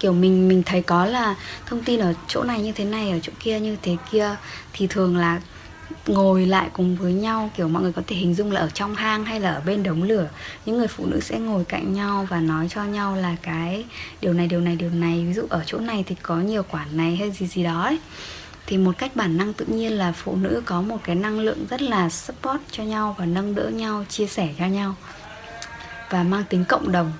kiểu 0.00 0.12
mình 0.12 0.48
mình 0.48 0.62
thấy 0.66 0.82
có 0.82 1.06
là 1.06 1.34
thông 1.66 1.84
tin 1.84 2.00
ở 2.00 2.14
chỗ 2.28 2.42
này 2.42 2.62
như 2.62 2.72
thế 2.72 2.84
này, 2.84 3.10
ở 3.10 3.18
chỗ 3.22 3.32
kia 3.40 3.60
như 3.60 3.76
thế 3.82 3.96
kia, 4.12 4.36
thì 4.72 4.86
thường 4.86 5.16
là 5.16 5.40
ngồi 6.06 6.46
lại 6.46 6.70
cùng 6.72 6.96
với 6.96 7.12
nhau, 7.12 7.50
kiểu 7.56 7.68
mọi 7.68 7.82
người 7.82 7.92
có 7.92 8.02
thể 8.06 8.16
hình 8.16 8.34
dung 8.34 8.52
là 8.52 8.60
ở 8.60 8.70
trong 8.74 8.94
hang 8.94 9.24
hay 9.24 9.40
là 9.40 9.50
ở 9.50 9.60
bên 9.66 9.82
đống 9.82 10.02
lửa. 10.02 10.28
Những 10.66 10.78
người 10.78 10.88
phụ 10.88 11.06
nữ 11.06 11.20
sẽ 11.20 11.38
ngồi 11.38 11.64
cạnh 11.64 11.92
nhau 11.92 12.26
và 12.30 12.40
nói 12.40 12.68
cho 12.70 12.84
nhau 12.84 13.16
là 13.16 13.36
cái, 13.42 13.84
điều 14.20 14.32
này 14.32 14.46
điều 14.46 14.60
này 14.60 14.76
điều 14.76 14.90
này, 14.90 15.24
ví 15.26 15.32
dụ 15.32 15.42
ở 15.50 15.62
chỗ 15.66 15.78
này 15.78 16.04
thì 16.06 16.14
có 16.22 16.36
nhiều 16.36 16.62
quả 16.70 16.86
này 16.92 17.16
hay 17.16 17.30
gì 17.30 17.46
gì 17.46 17.62
đó 17.62 17.82
ấy. 17.82 17.98
Thì 18.66 18.78
một 18.78 18.98
cách 18.98 19.16
bản 19.16 19.36
năng 19.36 19.52
tự 19.52 19.64
nhiên 19.64 19.92
là 19.92 20.12
phụ 20.12 20.36
nữ 20.36 20.62
có 20.64 20.80
một 20.80 20.98
cái 21.04 21.16
năng 21.16 21.40
lượng 21.40 21.66
rất 21.70 21.82
là 21.82 22.08
support 22.08 22.60
cho 22.70 22.82
nhau 22.82 23.14
và 23.18 23.26
nâng 23.26 23.54
đỡ 23.54 23.68
nhau, 23.68 24.04
chia 24.08 24.26
sẻ 24.26 24.48
cho 24.58 24.66
nhau 24.66 24.94
và 26.10 26.22
mang 26.22 26.44
tính 26.48 26.64
cộng 26.68 26.92
đồng 26.92 27.12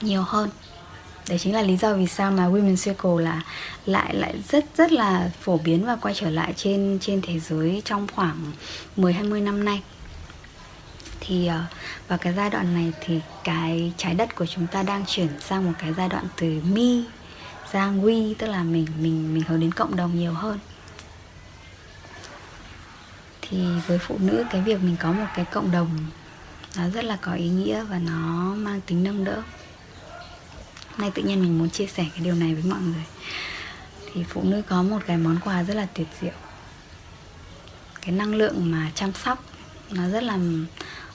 nhiều 0.00 0.22
hơn 0.22 0.50
đấy 1.28 1.38
chính 1.38 1.54
là 1.54 1.62
lý 1.62 1.76
do 1.76 1.94
vì 1.94 2.06
sao 2.06 2.30
mà 2.30 2.48
women 2.48 2.76
circle 2.76 3.24
là 3.24 3.42
lại 3.86 4.14
lại 4.14 4.34
rất 4.48 4.64
rất 4.76 4.92
là 4.92 5.30
phổ 5.40 5.58
biến 5.58 5.86
và 5.86 5.96
quay 5.96 6.14
trở 6.14 6.30
lại 6.30 6.52
trên 6.56 6.98
trên 7.00 7.20
thế 7.22 7.40
giới 7.40 7.82
trong 7.84 8.06
khoảng 8.14 8.52
10 8.96 9.12
20 9.12 9.40
năm 9.40 9.64
nay. 9.64 9.82
Thì 11.20 11.46
ờ, 11.46 11.64
vào 12.08 12.18
cái 12.18 12.32
giai 12.36 12.50
đoạn 12.50 12.74
này 12.74 12.92
thì 13.00 13.20
cái 13.44 13.92
trái 13.96 14.14
đất 14.14 14.34
của 14.34 14.46
chúng 14.46 14.66
ta 14.66 14.82
đang 14.82 15.04
chuyển 15.06 15.28
sang 15.40 15.64
một 15.64 15.72
cái 15.78 15.92
giai 15.96 16.08
đoạn 16.08 16.24
từ 16.36 16.60
me 16.72 17.02
sang 17.72 18.02
we, 18.02 18.34
tức 18.38 18.46
là 18.46 18.62
mình 18.62 18.86
mình 19.00 19.34
mình 19.34 19.42
hướng 19.48 19.60
đến 19.60 19.72
cộng 19.72 19.96
đồng 19.96 20.18
nhiều 20.18 20.32
hơn. 20.32 20.58
Thì 23.42 23.58
với 23.86 23.98
phụ 23.98 24.16
nữ, 24.18 24.44
cái 24.50 24.60
việc 24.60 24.82
mình 24.82 24.96
có 25.00 25.12
một 25.12 25.26
cái 25.34 25.44
cộng 25.44 25.70
đồng, 25.70 25.88
nó 26.76 26.88
rất 26.88 27.04
là 27.04 27.18
có 27.20 27.32
ý 27.32 27.48
nghĩa 27.48 27.84
và 27.84 27.98
nó 27.98 28.54
mang 28.54 28.80
tính 28.86 29.04
nâng 29.04 29.24
đỡ 29.24 29.42
nay 30.98 31.10
tự 31.10 31.22
nhiên 31.22 31.42
mình 31.42 31.58
muốn 31.58 31.70
chia 31.70 31.86
sẻ 31.86 32.06
cái 32.14 32.24
điều 32.24 32.34
này 32.34 32.54
với 32.54 32.72
mọi 32.72 32.80
người. 32.80 33.04
Thì 34.14 34.24
phụ 34.28 34.42
nữ 34.44 34.62
có 34.68 34.82
một 34.82 34.98
cái 35.06 35.16
món 35.16 35.38
quà 35.44 35.62
rất 35.62 35.74
là 35.74 35.86
tuyệt 35.94 36.06
diệu. 36.20 36.32
Cái 38.00 38.14
năng 38.14 38.34
lượng 38.34 38.70
mà 38.70 38.90
chăm 38.94 39.12
sóc, 39.12 39.44
nó 39.90 40.08
rất 40.08 40.22
là, 40.22 40.38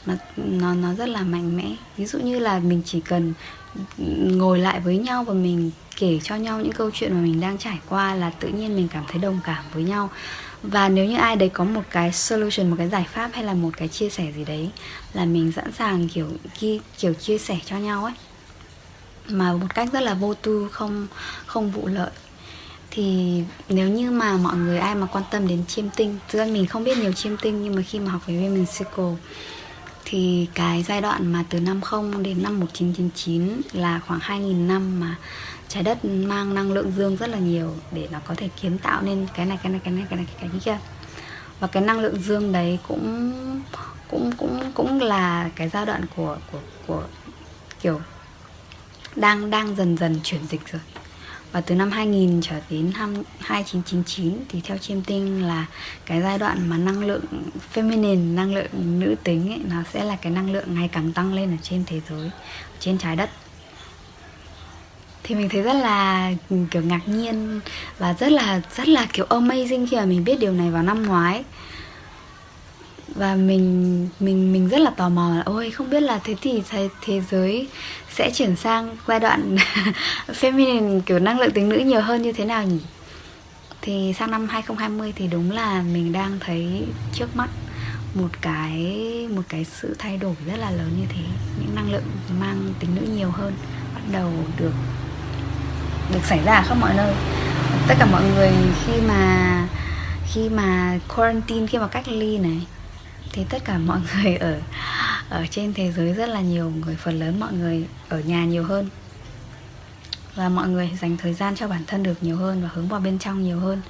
nó 0.05 0.13
nó 0.35 0.73
nó 0.73 0.93
rất 0.93 1.09
là 1.09 1.21
mạnh 1.21 1.57
mẽ. 1.57 1.75
Ví 1.97 2.05
dụ 2.05 2.19
như 2.19 2.39
là 2.39 2.59
mình 2.59 2.81
chỉ 2.85 3.01
cần 3.01 3.33
ngồi 4.37 4.59
lại 4.59 4.79
với 4.79 4.97
nhau 4.97 5.23
và 5.23 5.33
mình 5.33 5.71
kể 5.95 6.19
cho 6.23 6.35
nhau 6.35 6.61
những 6.61 6.71
câu 6.71 6.91
chuyện 6.93 7.13
mà 7.13 7.21
mình 7.21 7.41
đang 7.41 7.57
trải 7.57 7.79
qua 7.89 8.15
là 8.15 8.29
tự 8.29 8.47
nhiên 8.47 8.75
mình 8.75 8.87
cảm 8.93 9.03
thấy 9.07 9.21
đồng 9.21 9.39
cảm 9.43 9.63
với 9.73 9.83
nhau. 9.83 10.09
Và 10.63 10.89
nếu 10.89 11.05
như 11.05 11.17
ai 11.17 11.35
đấy 11.35 11.49
có 11.49 11.63
một 11.63 11.83
cái 11.89 12.13
solution, 12.13 12.69
một 12.69 12.75
cái 12.77 12.89
giải 12.89 13.05
pháp 13.13 13.29
hay 13.33 13.43
là 13.43 13.53
một 13.53 13.69
cái 13.77 13.87
chia 13.87 14.09
sẻ 14.09 14.31
gì 14.35 14.45
đấy 14.45 14.69
là 15.13 15.25
mình 15.25 15.51
sẵn 15.51 15.71
sàng 15.71 16.07
kiểu 16.09 16.31
kiểu 16.97 17.13
chia 17.13 17.37
sẻ 17.37 17.57
cho 17.65 17.77
nhau 17.77 18.05
ấy 18.05 18.13
mà 19.29 19.53
một 19.53 19.67
cách 19.75 19.89
rất 19.93 19.99
là 19.99 20.13
vô 20.13 20.33
tư, 20.33 20.69
không 20.71 21.07
không 21.45 21.71
vụ 21.71 21.87
lợi. 21.87 22.11
Thì 22.91 23.43
nếu 23.69 23.89
như 23.89 24.11
mà 24.11 24.37
mọi 24.37 24.55
người, 24.55 24.77
ai 24.79 24.95
mà 24.95 25.07
quan 25.11 25.23
tâm 25.31 25.47
đến 25.47 25.65
chiêm 25.67 25.89
tinh, 25.89 26.17
thực 26.27 26.39
ra 26.39 26.45
mình 26.45 26.65
không 26.65 26.83
biết 26.83 26.97
nhiều 26.97 27.13
chiêm 27.13 27.37
tinh 27.37 27.63
nhưng 27.63 27.75
mà 27.75 27.81
khi 27.81 27.99
mà 27.99 28.11
học 28.11 28.21
về 28.27 28.33
Women 28.33 28.65
Circle 28.65 29.15
thì 30.05 30.47
cái 30.53 30.83
giai 30.83 31.01
đoạn 31.01 31.31
mà 31.31 31.43
từ 31.49 31.59
năm 31.59 31.81
0 31.81 32.23
đến 32.23 32.43
năm 32.43 32.59
1999 32.59 33.61
là 33.73 33.99
khoảng 34.07 34.19
2.000 34.19 34.67
năm 34.67 34.99
mà 34.99 35.15
trái 35.67 35.83
đất 35.83 36.05
mang 36.05 36.55
năng 36.55 36.71
lượng 36.71 36.91
dương 36.97 37.15
rất 37.15 37.29
là 37.29 37.37
nhiều 37.37 37.75
để 37.91 38.07
nó 38.11 38.19
có 38.27 38.33
thể 38.37 38.49
kiến 38.61 38.77
tạo 38.77 39.01
nên 39.01 39.27
cái 39.35 39.45
này 39.45 39.57
cái 39.63 39.71
này 39.71 39.81
cái 39.83 39.93
này 39.93 40.05
cái 40.09 40.17
này 40.17 40.27
cái 40.39 40.49
này 40.49 40.59
kia. 40.65 40.77
Và 41.59 41.67
cái 41.67 41.83
năng 41.83 41.99
lượng 41.99 42.21
dương 42.21 42.51
đấy 42.51 42.79
cũng 42.87 43.31
cũng 44.11 44.31
cũng 44.37 44.71
cũng 44.73 45.01
là 45.01 45.49
cái 45.55 45.69
giai 45.69 45.85
đoạn 45.85 46.01
của 46.15 46.37
của 46.51 46.59
của, 46.87 47.03
kiểu 47.81 48.01
đang 49.17 49.49
đang 49.49 49.75
dần 49.75 49.97
dần 49.97 50.19
chuyển 50.23 50.41
dịch 50.49 50.61
rồi 50.71 50.81
và 51.51 51.61
từ 51.61 51.75
năm 51.75 51.91
2000 51.91 52.41
trở 52.41 52.55
đến 52.69 52.91
năm 52.93 53.13
2999 53.39 54.33
thì 54.49 54.61
theo 54.63 54.77
chiêm 54.77 55.01
tinh 55.01 55.47
là 55.47 55.65
cái 56.05 56.21
giai 56.21 56.37
đoạn 56.37 56.69
mà 56.69 56.77
năng 56.77 57.05
lượng 57.05 57.23
feminine, 57.73 58.35
năng 58.35 58.55
lượng 58.55 58.99
nữ 58.99 59.15
tính 59.23 59.51
ấy, 59.51 59.59
nó 59.69 59.83
sẽ 59.93 60.03
là 60.03 60.15
cái 60.15 60.31
năng 60.31 60.51
lượng 60.51 60.75
ngày 60.75 60.89
càng 60.91 61.13
tăng 61.13 61.33
lên 61.33 61.51
ở 61.51 61.57
trên 61.63 61.83
thế 61.85 62.01
giới, 62.09 62.29
trên 62.79 62.97
trái 62.97 63.15
đất. 63.15 63.29
Thì 65.23 65.35
mình 65.35 65.49
thấy 65.49 65.61
rất 65.61 65.73
là 65.73 66.31
kiểu 66.71 66.81
ngạc 66.81 67.07
nhiên 67.07 67.59
và 67.97 68.13
rất 68.13 68.31
là 68.31 68.61
rất 68.75 68.87
là 68.87 69.07
kiểu 69.13 69.25
amazing 69.29 69.87
khi 69.89 69.97
mà 69.97 70.05
mình 70.05 70.23
biết 70.23 70.39
điều 70.39 70.51
này 70.51 70.71
vào 70.71 70.83
năm 70.83 71.03
ngoái 71.03 71.43
và 73.17 73.35
mình 73.35 74.07
mình 74.19 74.53
mình 74.53 74.69
rất 74.69 74.81
là 74.81 74.89
tò 74.89 75.09
mò 75.09 75.29
là 75.29 75.41
ôi 75.45 75.71
không 75.71 75.89
biết 75.89 75.99
là 75.99 76.19
thế 76.23 76.35
thì 76.41 76.63
thế, 76.69 76.89
thế 77.01 77.21
giới 77.31 77.67
sẽ 78.09 78.31
chuyển 78.33 78.55
sang 78.55 78.97
giai 79.07 79.19
đoạn 79.19 79.55
feminine 80.27 81.01
kiểu 81.01 81.19
năng 81.19 81.39
lượng 81.39 81.51
tính 81.51 81.69
nữ 81.69 81.77
nhiều 81.77 82.01
hơn 82.01 82.21
như 82.21 82.33
thế 82.33 82.45
nào 82.45 82.63
nhỉ? 82.63 82.79
Thì 83.81 84.13
sang 84.19 84.31
năm 84.31 84.47
2020 84.49 85.13
thì 85.15 85.27
đúng 85.27 85.51
là 85.51 85.81
mình 85.93 86.13
đang 86.13 86.39
thấy 86.39 86.83
trước 87.13 87.35
mắt 87.35 87.49
một 88.13 88.27
cái 88.41 88.95
một 89.35 89.41
cái 89.49 89.65
sự 89.65 89.95
thay 89.99 90.17
đổi 90.17 90.35
rất 90.45 90.57
là 90.57 90.71
lớn 90.71 90.89
như 90.99 91.05
thế. 91.09 91.23
Những 91.59 91.75
năng 91.75 91.91
lượng 91.91 92.05
mang 92.39 92.73
tính 92.79 92.89
nữ 92.95 93.01
nhiều 93.15 93.31
hơn 93.31 93.53
bắt 93.95 94.01
đầu 94.11 94.31
được 94.59 94.73
được 96.13 96.25
xảy 96.25 96.39
ra 96.45 96.55
ở 96.55 96.63
khắp 96.67 96.77
mọi 96.79 96.93
nơi. 96.97 97.13
Tất 97.87 97.95
cả 97.99 98.05
mọi 98.05 98.23
người 98.23 98.51
khi 98.85 98.93
mà 99.07 99.67
khi 100.33 100.49
mà 100.49 100.99
quarantine 101.15 101.67
khi 101.67 101.77
mà 101.77 101.87
cách 101.87 102.07
ly 102.07 102.37
này 102.37 102.61
thì 103.37 103.43
tất 103.49 103.65
cả 103.65 103.77
mọi 103.77 103.99
người 104.23 104.35
ở 104.35 104.61
ở 105.29 105.45
trên 105.51 105.73
thế 105.73 105.91
giới 105.91 106.13
rất 106.13 106.29
là 106.29 106.41
nhiều 106.41 106.69
người, 106.69 106.95
phần 106.95 107.19
lớn 107.19 107.39
mọi 107.39 107.53
người 107.53 107.87
ở 108.09 108.19
nhà 108.19 108.45
nhiều 108.45 108.63
hơn. 108.63 108.89
Và 110.35 110.49
mọi 110.49 110.67
người 110.67 110.91
dành 111.01 111.17
thời 111.17 111.33
gian 111.33 111.55
cho 111.55 111.67
bản 111.67 111.83
thân 111.87 112.03
được 112.03 112.23
nhiều 112.23 112.37
hơn 112.37 112.63
và 112.63 112.69
hướng 112.73 112.87
vào 112.87 112.99
bên 112.99 113.19
trong 113.19 113.43
nhiều 113.43 113.59
hơn. 113.59 113.81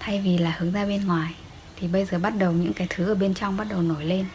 Thay 0.00 0.20
vì 0.20 0.38
là 0.38 0.56
hướng 0.58 0.72
ra 0.72 0.84
bên 0.84 1.06
ngoài, 1.06 1.34
thì 1.76 1.88
bây 1.88 2.04
giờ 2.04 2.18
bắt 2.18 2.32
đầu 2.38 2.52
những 2.52 2.72
cái 2.72 2.86
thứ 2.90 3.08
ở 3.08 3.14
bên 3.14 3.34
trong 3.34 3.56
bắt 3.56 3.66
đầu 3.70 3.82
nổi 3.82 4.04
lên. 4.04 4.26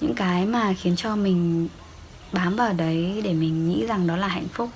Những 0.00 0.14
cái 0.14 0.46
mà 0.46 0.72
khiến 0.72 0.96
cho 0.96 1.16
mình 1.16 1.68
bám 2.32 2.56
vào 2.56 2.72
đấy 2.72 3.20
để 3.24 3.32
mình 3.32 3.68
nghĩ 3.68 3.86
rằng 3.86 4.06
đó 4.06 4.16
là 4.16 4.28
hạnh 4.28 4.48
phúc, 4.52 4.70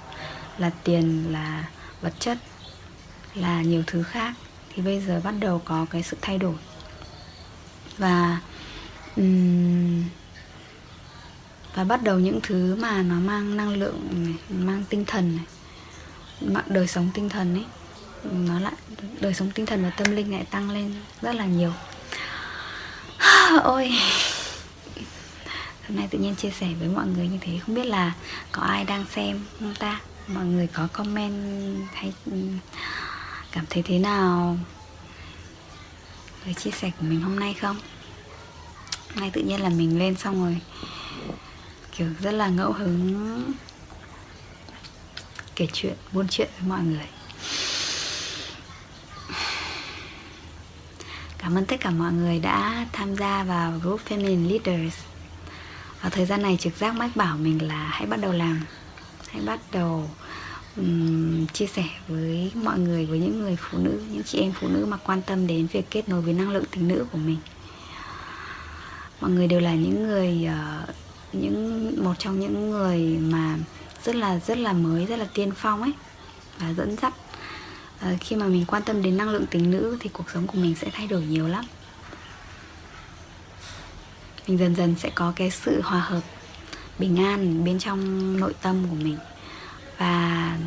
là 0.58 0.70
tiền, 0.84 1.32
là 1.32 1.68
vật 2.00 2.12
chất, 2.18 2.38
là 3.34 3.62
nhiều 3.62 3.82
thứ 3.86 4.02
khác 4.02 4.34
thì 4.74 4.82
bây 4.82 5.00
giờ 5.00 5.20
bắt 5.24 5.34
đầu 5.40 5.62
có 5.64 5.86
cái 5.90 6.02
sự 6.02 6.16
thay 6.20 6.38
đổi. 6.38 6.54
Và 7.98 8.40
um, 9.16 10.04
và 11.74 11.84
bắt 11.84 12.02
đầu 12.02 12.18
những 12.18 12.40
thứ 12.42 12.74
mà 12.74 13.02
nó 13.02 13.14
mang 13.14 13.56
năng 13.56 13.76
lượng 13.76 14.00
này, 14.10 14.34
mang 14.48 14.84
tinh 14.88 15.04
thần 15.04 15.36
này 15.36 15.44
đời 16.66 16.86
sống 16.86 17.10
tinh 17.14 17.28
thần 17.28 17.54
ấy 17.54 17.64
nó 18.32 18.60
lại 18.60 18.72
đời 19.20 19.34
sống 19.34 19.50
tinh 19.50 19.66
thần 19.66 19.82
và 19.82 19.90
tâm 19.90 20.16
linh 20.16 20.32
lại 20.32 20.44
tăng 20.50 20.70
lên 20.70 20.94
rất 21.22 21.34
là 21.34 21.46
nhiều. 21.46 21.72
Ôi 23.62 23.90
hôm 25.88 25.96
nay 25.96 26.08
tự 26.10 26.18
nhiên 26.18 26.34
chia 26.34 26.50
sẻ 26.50 26.66
với 26.80 26.88
mọi 26.88 27.06
người 27.06 27.28
như 27.28 27.38
thế 27.40 27.58
không 27.66 27.74
biết 27.74 27.86
là 27.86 28.12
có 28.52 28.62
ai 28.62 28.84
đang 28.84 29.04
xem 29.14 29.40
không 29.60 29.74
ta? 29.74 30.00
Mọi 30.28 30.44
người 30.44 30.66
có 30.66 30.88
comment 30.92 31.76
hay 31.94 32.12
cảm 33.54 33.64
thấy 33.70 33.82
thế 33.82 33.98
nào? 33.98 34.58
Với 36.44 36.54
chia 36.54 36.70
sẻ 36.70 36.90
của 36.98 37.06
mình 37.06 37.20
hôm 37.20 37.40
nay 37.40 37.54
không? 37.54 37.76
Hôm 39.08 39.20
nay 39.20 39.30
tự 39.30 39.40
nhiên 39.40 39.62
là 39.62 39.68
mình 39.68 39.98
lên 39.98 40.16
xong 40.16 40.44
rồi. 40.44 40.60
Kiểu 41.92 42.08
rất 42.20 42.30
là 42.30 42.48
ngẫu 42.48 42.72
hứng. 42.72 43.52
Kể 45.56 45.68
chuyện, 45.72 45.94
buôn 46.12 46.28
chuyện 46.28 46.48
với 46.58 46.68
mọi 46.68 46.82
người. 46.82 47.06
Cảm 51.38 51.58
ơn 51.58 51.66
tất 51.66 51.76
cả 51.80 51.90
mọi 51.90 52.12
người 52.12 52.38
đã 52.38 52.86
tham 52.92 53.16
gia 53.16 53.42
vào 53.42 53.78
group 53.78 54.00
feminine 54.08 54.48
leaders. 54.48 54.96
Ở 56.00 56.10
thời 56.10 56.26
gian 56.26 56.42
này, 56.42 56.56
trực 56.60 56.76
giác 56.76 56.94
mách 56.94 57.16
bảo 57.16 57.36
mình 57.36 57.68
là 57.68 57.88
hãy 57.90 58.06
bắt 58.06 58.20
đầu 58.20 58.32
làm. 58.32 58.64
Hãy 59.28 59.42
bắt 59.46 59.60
đầu 59.72 60.10
um, 60.76 61.46
chia 61.46 61.66
sẻ 61.66 61.84
với 62.08 62.52
mọi 62.54 62.78
người 62.78 63.06
với 63.06 63.18
những 63.18 63.40
người 63.40 63.56
phụ 63.60 63.78
nữ 63.78 64.02
những 64.10 64.22
chị 64.22 64.38
em 64.38 64.52
phụ 64.60 64.68
nữ 64.68 64.86
mà 64.88 64.96
quan 64.96 65.22
tâm 65.22 65.46
đến 65.46 65.66
việc 65.66 65.90
kết 65.90 66.08
nối 66.08 66.20
với 66.20 66.34
năng 66.34 66.50
lượng 66.50 66.64
tình 66.70 66.88
nữ 66.88 67.06
của 67.12 67.18
mình. 67.18 67.38
Mọi 69.20 69.30
người 69.30 69.48
đều 69.48 69.60
là 69.60 69.74
những 69.74 70.06
người 70.06 70.48
uh, 70.48 70.88
những 71.32 71.90
một 72.04 72.14
trong 72.18 72.40
những 72.40 72.70
người 72.70 73.18
mà 73.18 73.58
rất 74.04 74.16
là 74.16 74.40
rất 74.46 74.58
là 74.58 74.72
mới 74.72 75.06
rất 75.06 75.16
là 75.16 75.26
tiên 75.34 75.50
phong 75.56 75.82
ấy 75.82 75.92
và 76.58 76.72
dẫn 76.72 76.96
dắt. 76.96 77.14
Uh, 78.04 78.20
khi 78.20 78.36
mà 78.36 78.46
mình 78.46 78.64
quan 78.66 78.82
tâm 78.82 79.02
đến 79.02 79.16
năng 79.16 79.30
lượng 79.30 79.46
tính 79.46 79.70
nữ 79.70 79.96
thì 80.00 80.10
cuộc 80.12 80.30
sống 80.34 80.46
của 80.46 80.58
mình 80.58 80.74
sẽ 80.74 80.90
thay 80.92 81.06
đổi 81.06 81.22
nhiều 81.22 81.48
lắm. 81.48 81.64
Mình 84.48 84.58
dần 84.58 84.76
dần 84.76 84.94
sẽ 84.98 85.10
có 85.14 85.32
cái 85.36 85.50
sự 85.50 85.80
hòa 85.84 86.00
hợp 86.00 86.20
bình 86.98 87.24
an 87.24 87.64
bên 87.64 87.78
trong 87.78 88.00
nội 88.40 88.54
tâm 88.62 88.86
của 88.90 88.96
mình 88.96 89.16
và 89.98 90.58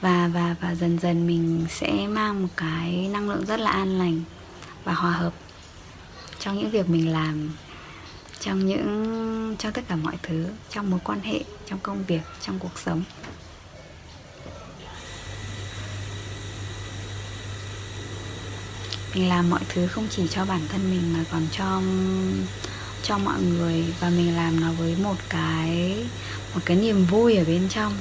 và 0.00 0.28
và 0.28 0.56
và 0.60 0.74
dần 0.74 0.98
dần 0.98 1.26
mình 1.26 1.66
sẽ 1.70 2.06
mang 2.06 2.42
một 2.42 2.48
cái 2.56 3.08
năng 3.12 3.30
lượng 3.30 3.46
rất 3.46 3.60
là 3.60 3.70
an 3.70 3.98
lành 3.98 4.22
và 4.84 4.92
hòa 4.92 5.10
hợp 5.10 5.32
trong 6.38 6.58
những 6.58 6.70
việc 6.70 6.88
mình 6.88 7.12
làm, 7.12 7.50
trong 8.40 8.66
những 8.66 9.56
trong 9.58 9.72
tất 9.72 9.82
cả 9.88 9.96
mọi 9.96 10.18
thứ, 10.22 10.46
trong 10.70 10.90
mối 10.90 11.00
quan 11.04 11.20
hệ, 11.20 11.40
trong 11.66 11.78
công 11.82 12.04
việc, 12.04 12.22
trong 12.40 12.58
cuộc 12.58 12.78
sống. 12.84 13.02
Mình 19.14 19.28
làm 19.28 19.50
mọi 19.50 19.60
thứ 19.68 19.86
không 19.86 20.06
chỉ 20.10 20.28
cho 20.28 20.44
bản 20.44 20.60
thân 20.68 20.90
mình 20.90 21.12
mà 21.12 21.24
còn 21.32 21.46
cho 21.52 21.82
cho 23.02 23.18
mọi 23.18 23.42
người 23.42 23.84
và 24.00 24.10
mình 24.10 24.36
làm 24.36 24.60
nó 24.60 24.72
với 24.72 24.96
một 25.02 25.16
cái 25.28 25.96
một 26.54 26.60
cái 26.64 26.76
niềm 26.76 27.04
vui 27.04 27.36
ở 27.36 27.44
bên 27.44 27.68
trong 27.68 27.92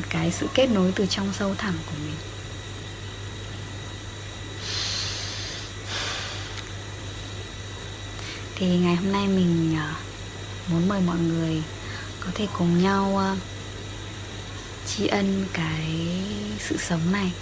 một 0.00 0.06
cái 0.10 0.32
sự 0.32 0.48
kết 0.54 0.66
nối 0.66 0.92
từ 0.96 1.06
trong 1.06 1.32
sâu 1.38 1.54
thẳm 1.54 1.74
của 1.86 1.98
mình. 2.04 2.16
Thì 8.54 8.66
ngày 8.66 8.96
hôm 8.96 9.12
nay 9.12 9.26
mình 9.26 9.76
à, 9.76 9.94
muốn 10.68 10.88
mời 10.88 11.00
mọi 11.00 11.18
người 11.18 11.62
có 12.20 12.30
thể 12.34 12.46
cùng 12.58 12.82
nhau 12.82 13.18
à, 13.18 13.36
tri 14.86 15.06
ân 15.06 15.46
cái 15.52 16.08
sự 16.58 16.76
sống 16.78 17.12
này 17.12 17.32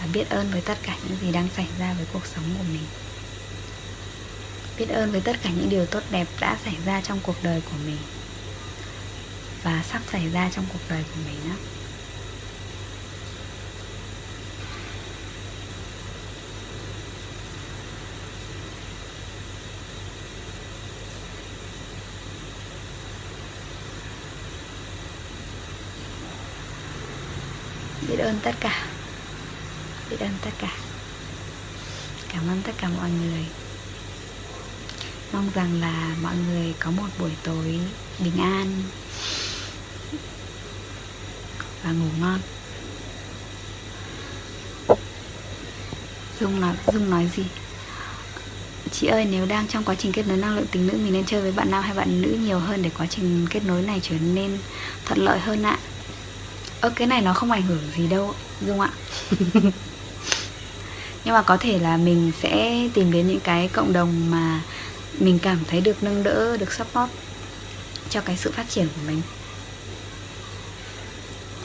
và 0.00 0.06
biết 0.12 0.30
ơn 0.30 0.50
với 0.50 0.60
tất 0.60 0.78
cả 0.82 0.96
những 1.08 1.18
gì 1.22 1.32
đang 1.32 1.48
xảy 1.56 1.66
ra 1.78 1.94
với 1.94 2.06
cuộc 2.12 2.26
sống 2.34 2.44
của 2.58 2.64
mình. 2.72 2.86
Biết 4.78 4.88
ơn 4.88 5.12
với 5.12 5.20
tất 5.20 5.36
cả 5.42 5.50
những 5.50 5.68
điều 5.68 5.86
tốt 5.86 6.02
đẹp 6.10 6.26
đã 6.40 6.56
xảy 6.64 6.76
ra 6.84 7.00
trong 7.00 7.20
cuộc 7.22 7.36
đời 7.42 7.60
của 7.60 7.76
mình 7.86 7.98
và 9.62 9.82
sắp 9.92 10.02
xảy 10.12 10.28
ra 10.28 10.50
trong 10.54 10.64
cuộc 10.72 10.80
đời 10.88 11.04
của 11.14 11.20
mình 11.26 11.50
đó 11.50 11.56
biết 28.08 28.16
ơn 28.28 28.38
tất 28.42 28.54
cả. 28.60 28.86
Biết 30.10 30.16
ơn 30.20 30.34
tất 30.44 30.50
cả. 30.58 30.72
Cảm 32.28 32.48
ơn 32.48 32.62
tất 32.62 32.72
cả 32.80 32.88
mọi 32.88 33.10
người. 33.10 33.46
Mong 35.32 35.50
rằng 35.54 35.80
là 35.80 36.16
mọi 36.22 36.34
người 36.36 36.74
có 36.78 36.90
một 36.90 37.06
buổi 37.18 37.30
tối 37.42 37.80
bình 38.18 38.40
an 38.40 38.82
và 41.82 41.92
ngủ 41.92 42.06
ngon. 42.20 42.40
Dung 46.40 46.60
nói 46.60 46.74
dung 46.92 47.10
nói 47.10 47.30
gì? 47.36 47.44
Chị 48.92 49.06
ơi, 49.06 49.24
nếu 49.24 49.46
đang 49.46 49.68
trong 49.68 49.84
quá 49.84 49.94
trình 49.94 50.12
kết 50.12 50.26
nối 50.26 50.36
năng 50.36 50.56
lượng 50.56 50.66
tính 50.66 50.86
nữ, 50.86 50.92
mình 50.92 51.12
nên 51.12 51.24
chơi 51.24 51.42
với 51.42 51.52
bạn 51.52 51.70
nam 51.70 51.82
hay 51.82 51.94
bạn 51.94 52.22
nữ 52.22 52.28
nhiều 52.28 52.58
hơn 52.58 52.82
để 52.82 52.90
quá 52.98 53.06
trình 53.10 53.46
kết 53.50 53.64
nối 53.64 53.82
này 53.82 54.00
trở 54.02 54.14
nên 54.34 54.58
thuận 55.04 55.18
lợi 55.18 55.38
hơn 55.38 55.62
ạ? 55.62 55.78
Ơ, 56.80 56.90
cái 56.94 57.06
này 57.06 57.22
nó 57.22 57.34
không 57.34 57.50
ảnh 57.50 57.62
hưởng 57.62 57.82
gì 57.96 58.06
đâu 58.08 58.34
dung 58.66 58.80
ạ. 58.80 58.90
Nhưng 61.24 61.34
mà 61.34 61.42
có 61.42 61.56
thể 61.56 61.78
là 61.78 61.96
mình 61.96 62.32
sẽ 62.42 62.88
tìm 62.94 63.12
đến 63.12 63.28
những 63.28 63.40
cái 63.40 63.68
cộng 63.68 63.92
đồng 63.92 64.30
mà 64.30 64.60
mình 65.18 65.38
cảm 65.38 65.58
thấy 65.68 65.80
được 65.80 66.02
nâng 66.02 66.22
đỡ, 66.22 66.56
được 66.56 66.72
support 66.72 67.10
cho 68.10 68.20
cái 68.20 68.36
sự 68.36 68.50
phát 68.50 68.68
triển 68.68 68.88
của 68.88 69.02
mình. 69.06 69.22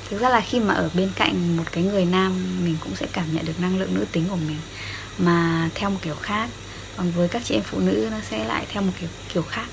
Thực 0.10 0.22
ra 0.22 0.30
là 0.30 0.42
khi 0.42 0.60
mà 0.60 0.74
ở 0.74 0.90
bên 0.94 1.12
cạnh 1.16 1.58
một 1.58 1.64
cái 1.72 1.84
người 1.84 2.06
nam, 2.06 2.32
mình 2.66 2.78
cũng 2.80 2.96
sẽ 2.96 3.08
cảm 3.14 3.26
nhận 3.34 3.46
được 3.46 3.60
năng 3.60 3.80
lượng 3.80 3.96
nữ 3.96 4.06
tính 4.12 4.26
của 4.30 4.36
mình. 4.36 4.58
Mà 5.18 5.70
theo 5.76 5.90
một 5.90 6.00
kiểu 6.02 6.16
khác, 6.16 6.50
còn 6.98 7.12
với 7.12 7.28
các 7.28 7.42
chị 7.46 7.56
em 7.56 7.64
phụ 7.64 7.80
nữ, 7.80 8.08
nó 8.12 8.18
sẽ 8.30 8.46
lại 8.46 8.66
theo 8.70 8.82
một 8.82 8.92
kiểu 9.00 9.10
kiểu 9.34 9.44
khác 9.44 9.66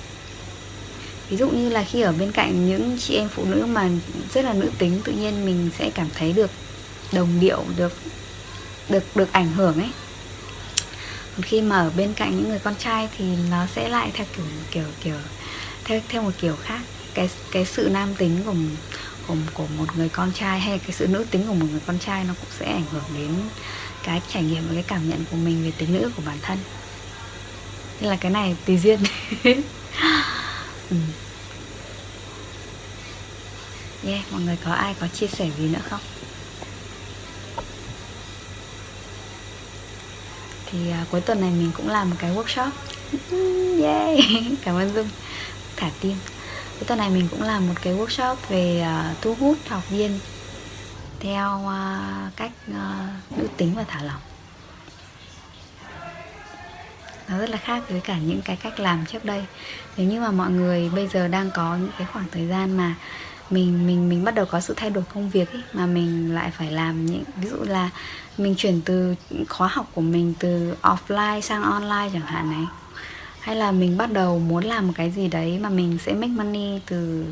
ví 1.31 1.37
dụ 1.37 1.51
như 1.51 1.69
là 1.69 1.85
khi 1.85 2.01
ở 2.01 2.12
bên 2.12 2.33
cạnh 2.33 2.66
những 2.66 2.99
chị 3.01 3.14
em 3.14 3.29
phụ 3.29 3.45
nữ 3.45 3.66
mà 3.66 3.88
rất 4.35 4.45
là 4.45 4.53
nữ 4.53 4.71
tính, 4.79 5.01
tự 5.05 5.12
nhiên 5.12 5.45
mình 5.45 5.71
sẽ 5.79 5.90
cảm 5.95 6.09
thấy 6.14 6.33
được 6.33 6.51
đồng 7.12 7.40
điệu, 7.40 7.64
được 7.77 7.93
được 8.88 9.05
được 9.14 9.33
ảnh 9.33 9.53
hưởng 9.53 9.75
ấy. 9.75 9.90
Còn 11.37 11.43
khi 11.43 11.61
mà 11.61 11.79
ở 11.79 11.90
bên 11.97 12.12
cạnh 12.14 12.37
những 12.37 12.49
người 12.49 12.59
con 12.59 12.75
trai 12.79 13.09
thì 13.19 13.25
nó 13.51 13.66
sẽ 13.75 13.88
lại 13.88 14.11
theo 14.14 14.27
kiểu 14.37 14.47
kiểu 14.71 14.85
kiểu, 15.05 15.16
theo 15.85 16.01
theo 16.09 16.23
một 16.23 16.33
kiểu 16.40 16.57
khác. 16.62 16.81
Cái 17.14 17.31
cái 17.51 17.64
sự 17.64 17.88
nam 17.93 18.14
tính 18.14 18.38
của 18.47 18.55
của 19.27 19.35
của 19.55 19.66
một 19.79 19.97
người 19.97 20.09
con 20.09 20.33
trai 20.33 20.61
hay 20.61 20.79
cái 20.79 20.93
sự 20.93 21.07
nữ 21.07 21.27
tính 21.31 21.47
của 21.47 21.55
một 21.55 21.66
người 21.71 21.81
con 21.87 21.99
trai 21.99 22.25
nó 22.25 22.35
cũng 22.40 22.51
sẽ 22.59 22.66
ảnh 22.66 22.85
hưởng 22.93 23.05
đến 23.14 23.35
cái 24.03 24.23
trải 24.33 24.43
nghiệm 24.43 24.62
và 24.69 24.75
cái 24.75 24.85
cảm 24.87 25.09
nhận 25.09 25.25
của 25.31 25.37
mình 25.37 25.64
về 25.64 25.73
tính 25.79 25.93
nữ 25.93 26.11
của 26.16 26.23
bản 26.27 26.38
thân. 26.43 26.59
Nên 28.01 28.11
là 28.11 28.16
cái 28.16 28.31
này 28.31 28.57
tùy 28.66 28.79
duyên. 28.79 29.01
ừ. 30.90 30.96
yeah 34.05 34.33
mọi 34.33 34.40
người 34.40 34.59
có 34.64 34.72
ai 34.72 34.94
có 35.00 35.09
chia 35.09 35.26
sẻ 35.26 35.50
gì 35.59 35.68
nữa 35.68 35.81
không? 35.90 36.00
Thì 40.66 40.79
uh, 41.03 41.11
cuối 41.11 41.20
tuần 41.20 41.40
này 41.40 41.50
mình 41.50 41.70
cũng 41.76 41.88
làm 41.88 42.11
một 42.11 42.16
cái 42.18 42.31
workshop. 42.31 42.70
Yeah 43.83 44.18
cảm 44.64 44.76
ơn 44.76 44.94
dung. 44.94 45.09
Thả 45.76 45.90
tim. 46.00 46.16
Cuối 46.79 46.85
tuần 46.87 46.98
này 46.98 47.11
mình 47.11 47.29
cũng 47.31 47.42
làm 47.42 47.68
một 47.68 47.74
cái 47.83 47.94
workshop 47.94 48.37
về 48.48 48.87
uh, 49.11 49.22
thu 49.22 49.35
hút 49.35 49.59
học 49.68 49.90
viên 49.90 50.18
theo 51.20 51.61
uh, 51.64 52.37
cách 52.37 52.53
uh, 52.70 53.38
nữ 53.38 53.48
tính 53.57 53.74
và 53.74 53.85
thả 53.88 54.03
lỏng 54.03 54.30
nó 57.31 57.38
rất 57.38 57.51
là 57.51 57.57
khác 57.57 57.83
với 57.88 58.01
cả 58.01 58.19
những 58.19 58.43
cái 58.43 58.57
cách 58.57 58.81
làm 58.81 59.07
trước 59.07 59.25
đây. 59.25 59.45
Nếu 59.97 60.07
như 60.07 60.21
mà 60.21 60.31
mọi 60.31 60.51
người 60.51 60.90
bây 60.95 61.09
giờ 61.09 61.29
đang 61.29 61.51
có 61.55 61.77
những 61.77 61.90
cái 61.99 62.07
khoảng 62.12 62.27
thời 62.33 62.49
gian 62.49 62.77
mà 62.77 62.95
mình 63.51 63.87
mình 63.87 64.09
mình 64.09 64.25
bắt 64.25 64.35
đầu 64.35 64.47
có 64.47 64.61
sự 64.61 64.75
thay 64.77 64.90
đổi 64.90 65.05
công 65.14 65.31
việc 65.31 65.53
ấy, 65.53 65.62
mà 65.73 65.87
mình 65.87 66.35
lại 66.35 66.51
phải 66.51 66.73
làm 66.73 67.07
những 67.07 67.25
ví 67.37 67.49
dụ 67.49 67.57
là 67.57 67.90
mình 68.38 68.55
chuyển 68.57 68.81
từ 68.85 69.14
khóa 69.49 69.69
học 69.69 69.90
của 69.95 70.01
mình 70.01 70.35
từ 70.38 70.75
offline 70.83 71.40
sang 71.40 71.62
online 71.62 72.11
chẳng 72.12 72.27
hạn 72.27 72.51
này 72.51 72.64
hay 73.40 73.57
là 73.57 73.73
mình 73.73 73.97
bắt 73.97 74.12
đầu 74.12 74.38
muốn 74.38 74.64
làm 74.64 74.87
một 74.87 74.93
cái 74.97 75.11
gì 75.11 75.29
đấy 75.29 75.59
mà 75.59 75.69
mình 75.69 75.99
sẽ 75.99 76.12
make 76.12 76.33
money 76.33 76.81
từ 76.87 77.25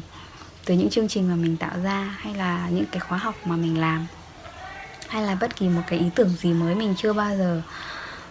từ 0.64 0.74
những 0.74 0.90
chương 0.90 1.08
trình 1.08 1.28
mà 1.28 1.34
mình 1.34 1.56
tạo 1.56 1.72
ra 1.84 2.16
hay 2.18 2.34
là 2.34 2.68
những 2.70 2.86
cái 2.92 3.00
khóa 3.00 3.18
học 3.18 3.34
mà 3.44 3.56
mình 3.56 3.80
làm 3.80 4.06
hay 5.08 5.22
là 5.22 5.34
bất 5.40 5.56
kỳ 5.56 5.68
một 5.68 5.82
cái 5.88 5.98
ý 5.98 6.06
tưởng 6.14 6.28
gì 6.28 6.52
mới 6.52 6.74
mình 6.74 6.94
chưa 6.96 7.12
bao 7.12 7.36
giờ 7.36 7.62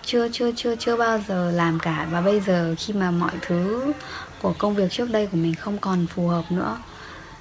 chưa 0.07 0.27
chưa 0.31 0.51
chưa 0.55 0.75
chưa 0.75 0.97
bao 0.97 1.19
giờ 1.27 1.51
làm 1.51 1.79
cả. 1.79 2.07
Và 2.11 2.21
bây 2.21 2.39
giờ 2.39 2.75
khi 2.77 2.93
mà 2.93 3.11
mọi 3.11 3.31
thứ 3.41 3.93
của 4.41 4.53
công 4.57 4.75
việc 4.75 4.91
trước 4.91 5.11
đây 5.11 5.27
của 5.27 5.37
mình 5.37 5.55
không 5.55 5.77
còn 5.77 6.07
phù 6.07 6.27
hợp 6.27 6.51
nữa 6.51 6.77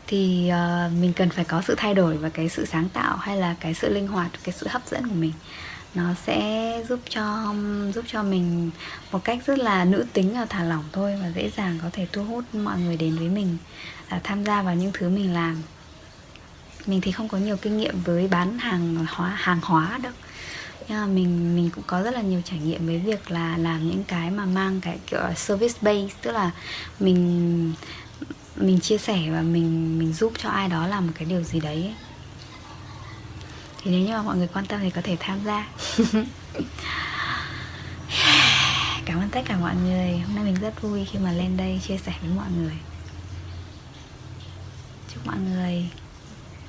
thì 0.07 0.51
uh, 0.51 0.93
mình 0.93 1.13
cần 1.13 1.31
phải 1.31 1.45
có 1.45 1.63
sự 1.63 1.75
thay 1.77 1.95
đổi 1.95 2.17
và 2.17 2.29
cái 2.29 2.49
sự 2.49 2.65
sáng 2.65 2.89
tạo 2.89 3.17
hay 3.17 3.37
là 3.37 3.55
cái 3.61 3.75
sự 3.75 3.95
linh 3.95 4.09
hoạt 4.09 4.31
cái 4.45 4.55
sự 4.59 4.67
hấp 4.71 4.83
dẫn 4.91 5.09
của 5.09 5.15
mình. 5.15 5.33
Nó 5.95 6.15
sẽ 6.27 6.73
giúp 6.89 7.01
cho 7.09 7.55
giúp 7.95 8.05
cho 8.07 8.23
mình 8.23 8.71
một 9.13 9.25
cách 9.25 9.39
rất 9.47 9.59
là 9.59 9.85
nữ 9.85 10.07
tính 10.13 10.35
và 10.35 10.45
thả 10.45 10.63
lỏng 10.63 10.85
thôi 10.93 11.19
và 11.23 11.31
dễ 11.35 11.51
dàng 11.57 11.79
có 11.83 11.89
thể 11.93 12.07
thu 12.13 12.25
hút 12.25 12.45
mọi 12.55 12.79
người 12.79 12.97
đến 12.97 13.17
với 13.17 13.29
mình 13.29 13.59
uh, 14.17 14.25
tham 14.25 14.45
gia 14.45 14.63
vào 14.63 14.75
những 14.75 14.91
thứ 14.95 15.09
mình 15.09 15.35
làm. 15.35 15.63
Mình 16.87 17.01
thì 17.01 17.13
không 17.13 17.29
có 17.29 17.39
nhiều 17.39 17.57
kinh 17.57 17.77
nghiệm 17.77 18.03
với 18.03 18.29
bán 18.29 18.59
hàng 18.59 19.07
hóa 19.09 19.29
hàng 19.29 19.61
hóa 19.63 19.99
đâu 20.03 20.13
nhưng 20.89 20.99
mà 20.99 21.07
mình 21.07 21.57
mình 21.57 21.71
cũng 21.71 21.85
có 21.87 22.03
rất 22.03 22.15
là 22.15 22.23
nhiều 22.23 22.43
trải 22.45 22.59
nghiệm 22.59 22.87
với 22.87 22.99
việc 22.99 23.31
là 23.31 23.57
làm 23.57 23.89
những 23.89 24.05
cái 24.05 24.31
mà 24.31 24.45
mang 24.45 24.81
cái 24.81 24.99
kiểu 25.07 25.21
service 25.37 25.75
base, 25.81 26.15
tức 26.23 26.33
là 26.33 26.51
mình 27.01 27.73
mình 28.57 28.81
chia 28.81 28.99
sẻ 28.99 29.31
và 29.31 29.43
mình 29.43 29.99
mình 29.99 30.13
giúp 30.13 30.33
cho 30.39 30.49
ai 30.49 30.69
đó 30.69 30.87
làm 30.87 31.07
một 31.07 31.13
cái 31.17 31.25
điều 31.25 31.43
gì 31.43 31.61
đấy 31.61 31.83
ấy. 31.83 31.95
thì 33.83 33.91
nếu 33.91 34.01
như 34.01 34.13
mà 34.13 34.23
mọi 34.23 34.37
người 34.37 34.49
quan 34.55 34.67
tâm 34.67 34.81
thì 34.81 34.91
có 34.91 35.01
thể 35.05 35.17
tham 35.21 35.39
gia. 35.45 35.69
Cảm 39.05 39.21
ơn 39.21 39.29
tất 39.29 39.41
cả 39.45 39.57
mọi 39.57 39.75
người. 39.77 40.19
Hôm 40.19 40.35
nay 40.35 40.45
mình 40.45 40.55
rất 40.61 40.83
vui 40.83 41.05
khi 41.05 41.19
mà 41.19 41.33
lên 41.33 41.57
đây 41.57 41.81
chia 41.89 41.97
sẻ 41.97 42.13
với 42.21 42.31
mọi 42.37 42.47
người. 42.57 42.77
Chúc 45.15 45.27
mọi 45.27 45.37
người 45.39 45.91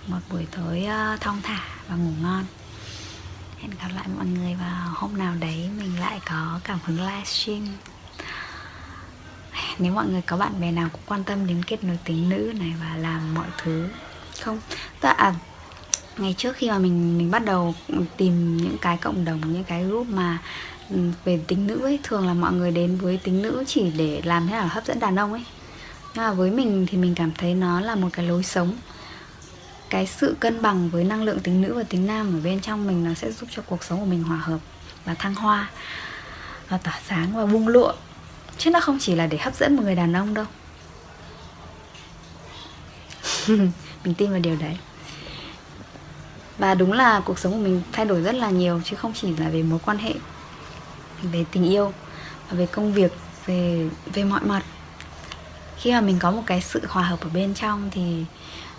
một 0.08 0.20
buổi 0.32 0.46
tối 0.52 0.86
ờ, 0.86 1.18
thong 1.22 1.42
thả 1.42 1.60
và 1.88 1.96
ngủ 1.96 2.12
ngon 2.22 2.46
hẹn 3.62 3.72
gặp 3.82 3.88
lại 3.96 4.06
mọi 4.18 4.26
người 4.26 4.56
vào 4.56 4.94
hôm 4.96 5.18
nào 5.18 5.36
đấy 5.40 5.70
mình 5.78 6.00
lại 6.00 6.20
có 6.30 6.60
cảm 6.64 6.80
hứng 6.86 7.02
livestream. 7.02 7.68
Nếu 9.80 9.94
mọi 9.94 10.08
người 10.08 10.22
có 10.22 10.38
bạn 10.38 10.62
bè 10.62 10.72
nào 10.72 10.90
cũng 10.92 11.02
quan 11.06 11.24
tâm 11.24 11.48
đến 11.48 11.64
kết 11.64 11.84
nối 11.84 11.98
tính 12.04 12.30
nữ 12.30 12.54
này 12.60 12.74
và 12.82 12.98
làm 12.98 13.34
mọi 13.34 13.48
thứ 13.58 13.90
không? 14.42 14.60
Ta 15.00 15.10
à, 15.10 15.34
ngày 16.18 16.36
trước 16.38 16.56
khi 16.56 16.70
mà 16.70 16.80
mình 16.80 17.18
mình 17.18 17.32
bắt 17.32 17.46
đầu 17.46 17.76
tìm 18.18 18.58
những 18.58 18.78
cái 18.82 18.98
cộng 18.98 19.26
đồng 19.26 19.54
những 19.54 19.64
cái 19.64 19.84
group 19.84 20.08
mà 20.08 20.38
ừ, 20.90 20.98
về 21.26 21.40
tính 21.48 21.68
nữ 21.68 21.80
ấy 21.80 22.00
thường 22.04 22.28
là 22.28 22.34
mọi 22.34 22.54
người 22.54 22.72
đến 22.72 22.98
với 22.98 23.20
tính 23.24 23.42
nữ 23.42 23.64
chỉ 23.68 23.92
để 23.98 24.22
làm 24.26 24.48
thế 24.48 24.54
nào 24.54 24.68
hấp 24.70 24.86
dẫn 24.86 25.00
đàn 25.00 25.16
ông 25.16 25.34
ấy. 25.34 25.46
Nhưng 26.16 26.24
mà 26.24 26.32
với 26.32 26.52
mình 26.52 26.86
thì 26.90 26.98
mình 26.98 27.16
cảm 27.16 27.32
thấy 27.38 27.54
nó 27.54 27.82
là 27.82 27.96
một 27.96 28.10
cái 28.14 28.28
lối 28.28 28.44
sống 28.44 28.74
cái 29.90 30.08
sự 30.08 30.36
cân 30.40 30.62
bằng 30.62 30.90
với 30.90 31.04
năng 31.04 31.24
lượng 31.24 31.40
tính 31.40 31.62
nữ 31.62 31.74
và 31.74 31.84
tính 31.84 32.08
nam 32.08 32.34
ở 32.36 32.40
bên 32.44 32.60
trong 32.60 32.88
mình 32.88 33.04
nó 33.04 33.14
sẽ 33.14 33.32
giúp 33.32 33.50
cho 33.52 33.62
cuộc 33.66 33.84
sống 33.84 34.00
của 34.00 34.06
mình 34.06 34.24
hòa 34.24 34.38
hợp 34.38 34.60
và 35.06 35.14
thăng 35.14 35.36
hoa 35.36 35.70
và 36.70 36.78
tỏa 36.78 37.00
sáng 37.08 37.36
và 37.36 37.46
buông 37.46 37.68
lụa 37.68 37.94
chứ 38.58 38.70
nó 38.70 38.80
không 38.80 38.98
chỉ 39.00 39.16
là 39.16 39.28
để 39.28 39.38
hấp 39.38 39.56
dẫn 39.56 39.76
một 39.76 39.84
người 39.84 39.96
đàn 39.96 40.14
ông 40.14 40.34
đâu. 40.34 40.46
Mình 44.04 44.14
tin 44.18 44.32
vào 44.32 44.40
điều 44.40 44.56
đấy. 44.56 44.78
Và 46.58 46.76
đúng 46.76 46.94
là 46.94 47.22
cuộc 47.26 47.40
sống 47.40 47.52
của 47.52 47.60
mình 47.60 47.82
thay 47.92 48.06
đổi 48.06 48.22
rất 48.22 48.36
là 48.36 48.50
nhiều, 48.50 48.82
chứ 48.84 48.96
không 48.96 49.14
chỉ 49.14 49.36
là 49.38 49.50
về 49.50 49.64
mối 49.64 49.80
quan 49.86 49.98
hệ, 49.98 50.14
về 51.22 51.46
tình 51.52 51.70
yêu 51.70 51.94
và 52.50 52.58
về 52.58 52.66
công 52.66 52.94
việc, 52.94 53.12
về 53.46 53.90
về 54.14 54.24
mọi 54.24 54.42
mặt. 54.44 54.64
Khi 55.78 55.92
mà 55.92 56.02
mình 56.02 56.20
có 56.20 56.32
một 56.32 56.44
cái 56.46 56.62
sự 56.62 56.82
hòa 56.88 57.04
hợp 57.04 57.20
ở 57.22 57.30
bên 57.34 57.54
trong 57.54 57.90
thì 57.92 58.26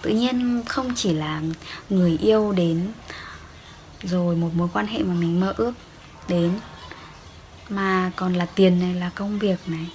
tự 0.03 0.11
nhiên 0.11 0.63
không 0.67 0.95
chỉ 0.95 1.13
là 1.13 1.43
người 1.91 2.17
yêu 2.21 2.53
đến 2.53 2.89
rồi 4.03 4.37
một 4.37 4.51
mối 4.55 4.69
quan 4.73 4.87
hệ 4.87 5.03
mà 5.03 5.15
mình 5.15 5.41
mơ 5.41 5.55
ước 5.57 5.73
đến 6.29 6.53
mà 7.69 8.11
còn 8.17 8.35
là 8.35 8.47
tiền 8.55 8.81
này 8.81 8.95
là 8.95 9.11
công 9.15 9.39
việc 9.39 9.59
này 9.67 9.87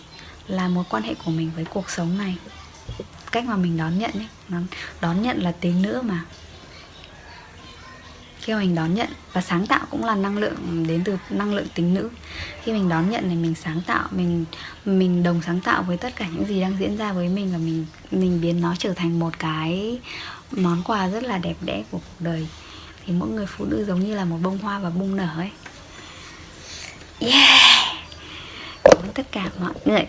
là 0.47 0.67
mối 0.67 0.83
quan 0.89 1.03
hệ 1.03 1.13
của 1.25 1.31
mình 1.31 1.51
với 1.55 1.65
cuộc 1.65 1.89
sống 1.89 2.17
này. 2.17 2.37
Cách 3.31 3.45
mà 3.45 3.55
mình 3.55 3.77
đón 3.77 3.99
nhận 3.99 4.11
ấy 4.13 4.27
đón, 4.49 4.65
đón 5.01 5.21
nhận 5.21 5.41
là 5.41 5.51
tính 5.51 5.81
nữa 5.81 6.01
mà 6.01 6.25
khi 8.43 8.53
mình 8.53 8.75
đón 8.75 8.93
nhận 8.93 9.09
và 9.33 9.41
sáng 9.41 9.67
tạo 9.67 9.85
cũng 9.89 10.05
là 10.05 10.15
năng 10.15 10.37
lượng 10.37 10.87
đến 10.87 11.03
từ 11.03 11.17
năng 11.29 11.53
lượng 11.53 11.67
tính 11.75 11.93
nữ. 11.93 12.09
Khi 12.63 12.71
mình 12.71 12.89
đón 12.89 13.09
nhận 13.09 13.29
thì 13.29 13.35
mình 13.35 13.53
sáng 13.63 13.81
tạo 13.87 14.07
mình 14.11 14.45
mình 14.85 15.23
đồng 15.23 15.41
sáng 15.45 15.61
tạo 15.61 15.83
với 15.83 15.97
tất 15.97 16.15
cả 16.15 16.27
những 16.27 16.45
gì 16.45 16.61
đang 16.61 16.77
diễn 16.79 16.97
ra 16.97 17.13
với 17.13 17.29
mình 17.29 17.51
và 17.51 17.57
mình 17.57 17.85
mình 18.11 18.41
biến 18.41 18.61
nó 18.61 18.75
trở 18.79 18.93
thành 18.93 19.19
một 19.19 19.39
cái 19.39 19.99
món 20.51 20.83
quà 20.83 21.07
rất 21.07 21.23
là 21.23 21.37
đẹp 21.37 21.55
đẽ 21.61 21.83
của 21.91 21.97
cuộc 21.97 22.15
đời. 22.19 22.47
Thì 23.05 23.13
mỗi 23.13 23.29
người 23.29 23.45
phụ 23.45 23.65
nữ 23.65 23.85
giống 23.87 23.99
như 23.99 24.15
là 24.15 24.25
một 24.25 24.37
bông 24.41 24.57
hoa 24.57 24.79
và 24.79 24.89
bung 24.89 25.15
nở 25.15 25.27
ấy. 25.37 25.49
Yeah! 27.19 27.95
Cảm 28.83 28.97
ơn 28.97 29.13
tất 29.13 29.31
cả 29.31 29.49
mọi 29.59 29.73
người. 29.85 30.05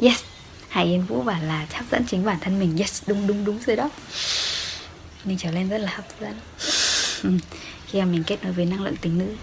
Yes! 0.00 0.20
Hải 0.68 0.84
Yên 0.84 1.06
Vũ 1.06 1.22
bảo 1.22 1.42
là 1.42 1.66
hấp 1.72 1.84
dẫn 1.90 2.04
chính 2.06 2.24
bản 2.24 2.36
thân 2.40 2.58
mình. 2.60 2.76
Yes, 2.78 3.02
đúng 3.06 3.26
đúng 3.26 3.44
đúng 3.44 3.58
rồi 3.66 3.76
đó 3.76 3.90
nên 5.26 5.38
trở 5.38 5.50
lên 5.50 5.68
rất 5.68 5.78
là 5.78 5.92
hấp 5.94 6.04
dẫn. 6.20 6.34
Ừ. 7.22 7.30
Khi 7.86 7.98
mà 8.00 8.04
mình 8.04 8.24
kết 8.26 8.44
nối 8.44 8.52
với 8.52 8.64
năng 8.64 8.82
lượng 8.82 8.96
tính 8.96 9.18
nữ. 9.18 9.34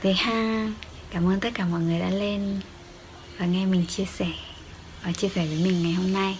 Thế 0.00 0.12
ha 0.12 0.68
cảm 1.10 1.28
ơn 1.28 1.40
tất 1.40 1.50
cả 1.54 1.64
mọi 1.64 1.80
người 1.80 2.00
đã 2.00 2.10
lên 2.10 2.60
và 3.38 3.46
nghe 3.46 3.66
mình 3.66 3.86
chia 3.86 4.04
sẻ 4.04 4.28
và 5.02 5.12
chia 5.12 5.28
sẻ 5.28 5.46
với 5.46 5.58
mình 5.64 5.82
ngày 5.82 5.92
hôm 5.92 6.12
nay. 6.12 6.38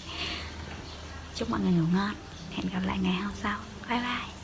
Chúc 1.35 1.51
mọi 1.51 1.61
người 1.61 1.73
ngủ 1.73 1.85
ngon. 1.95 2.15
Hẹn 2.55 2.69
gặp 2.73 2.81
lại 2.87 2.99
ngày 3.03 3.15
hôm 3.15 3.33
sau. 3.43 3.59
Bye 3.89 3.99
bye. 3.99 4.36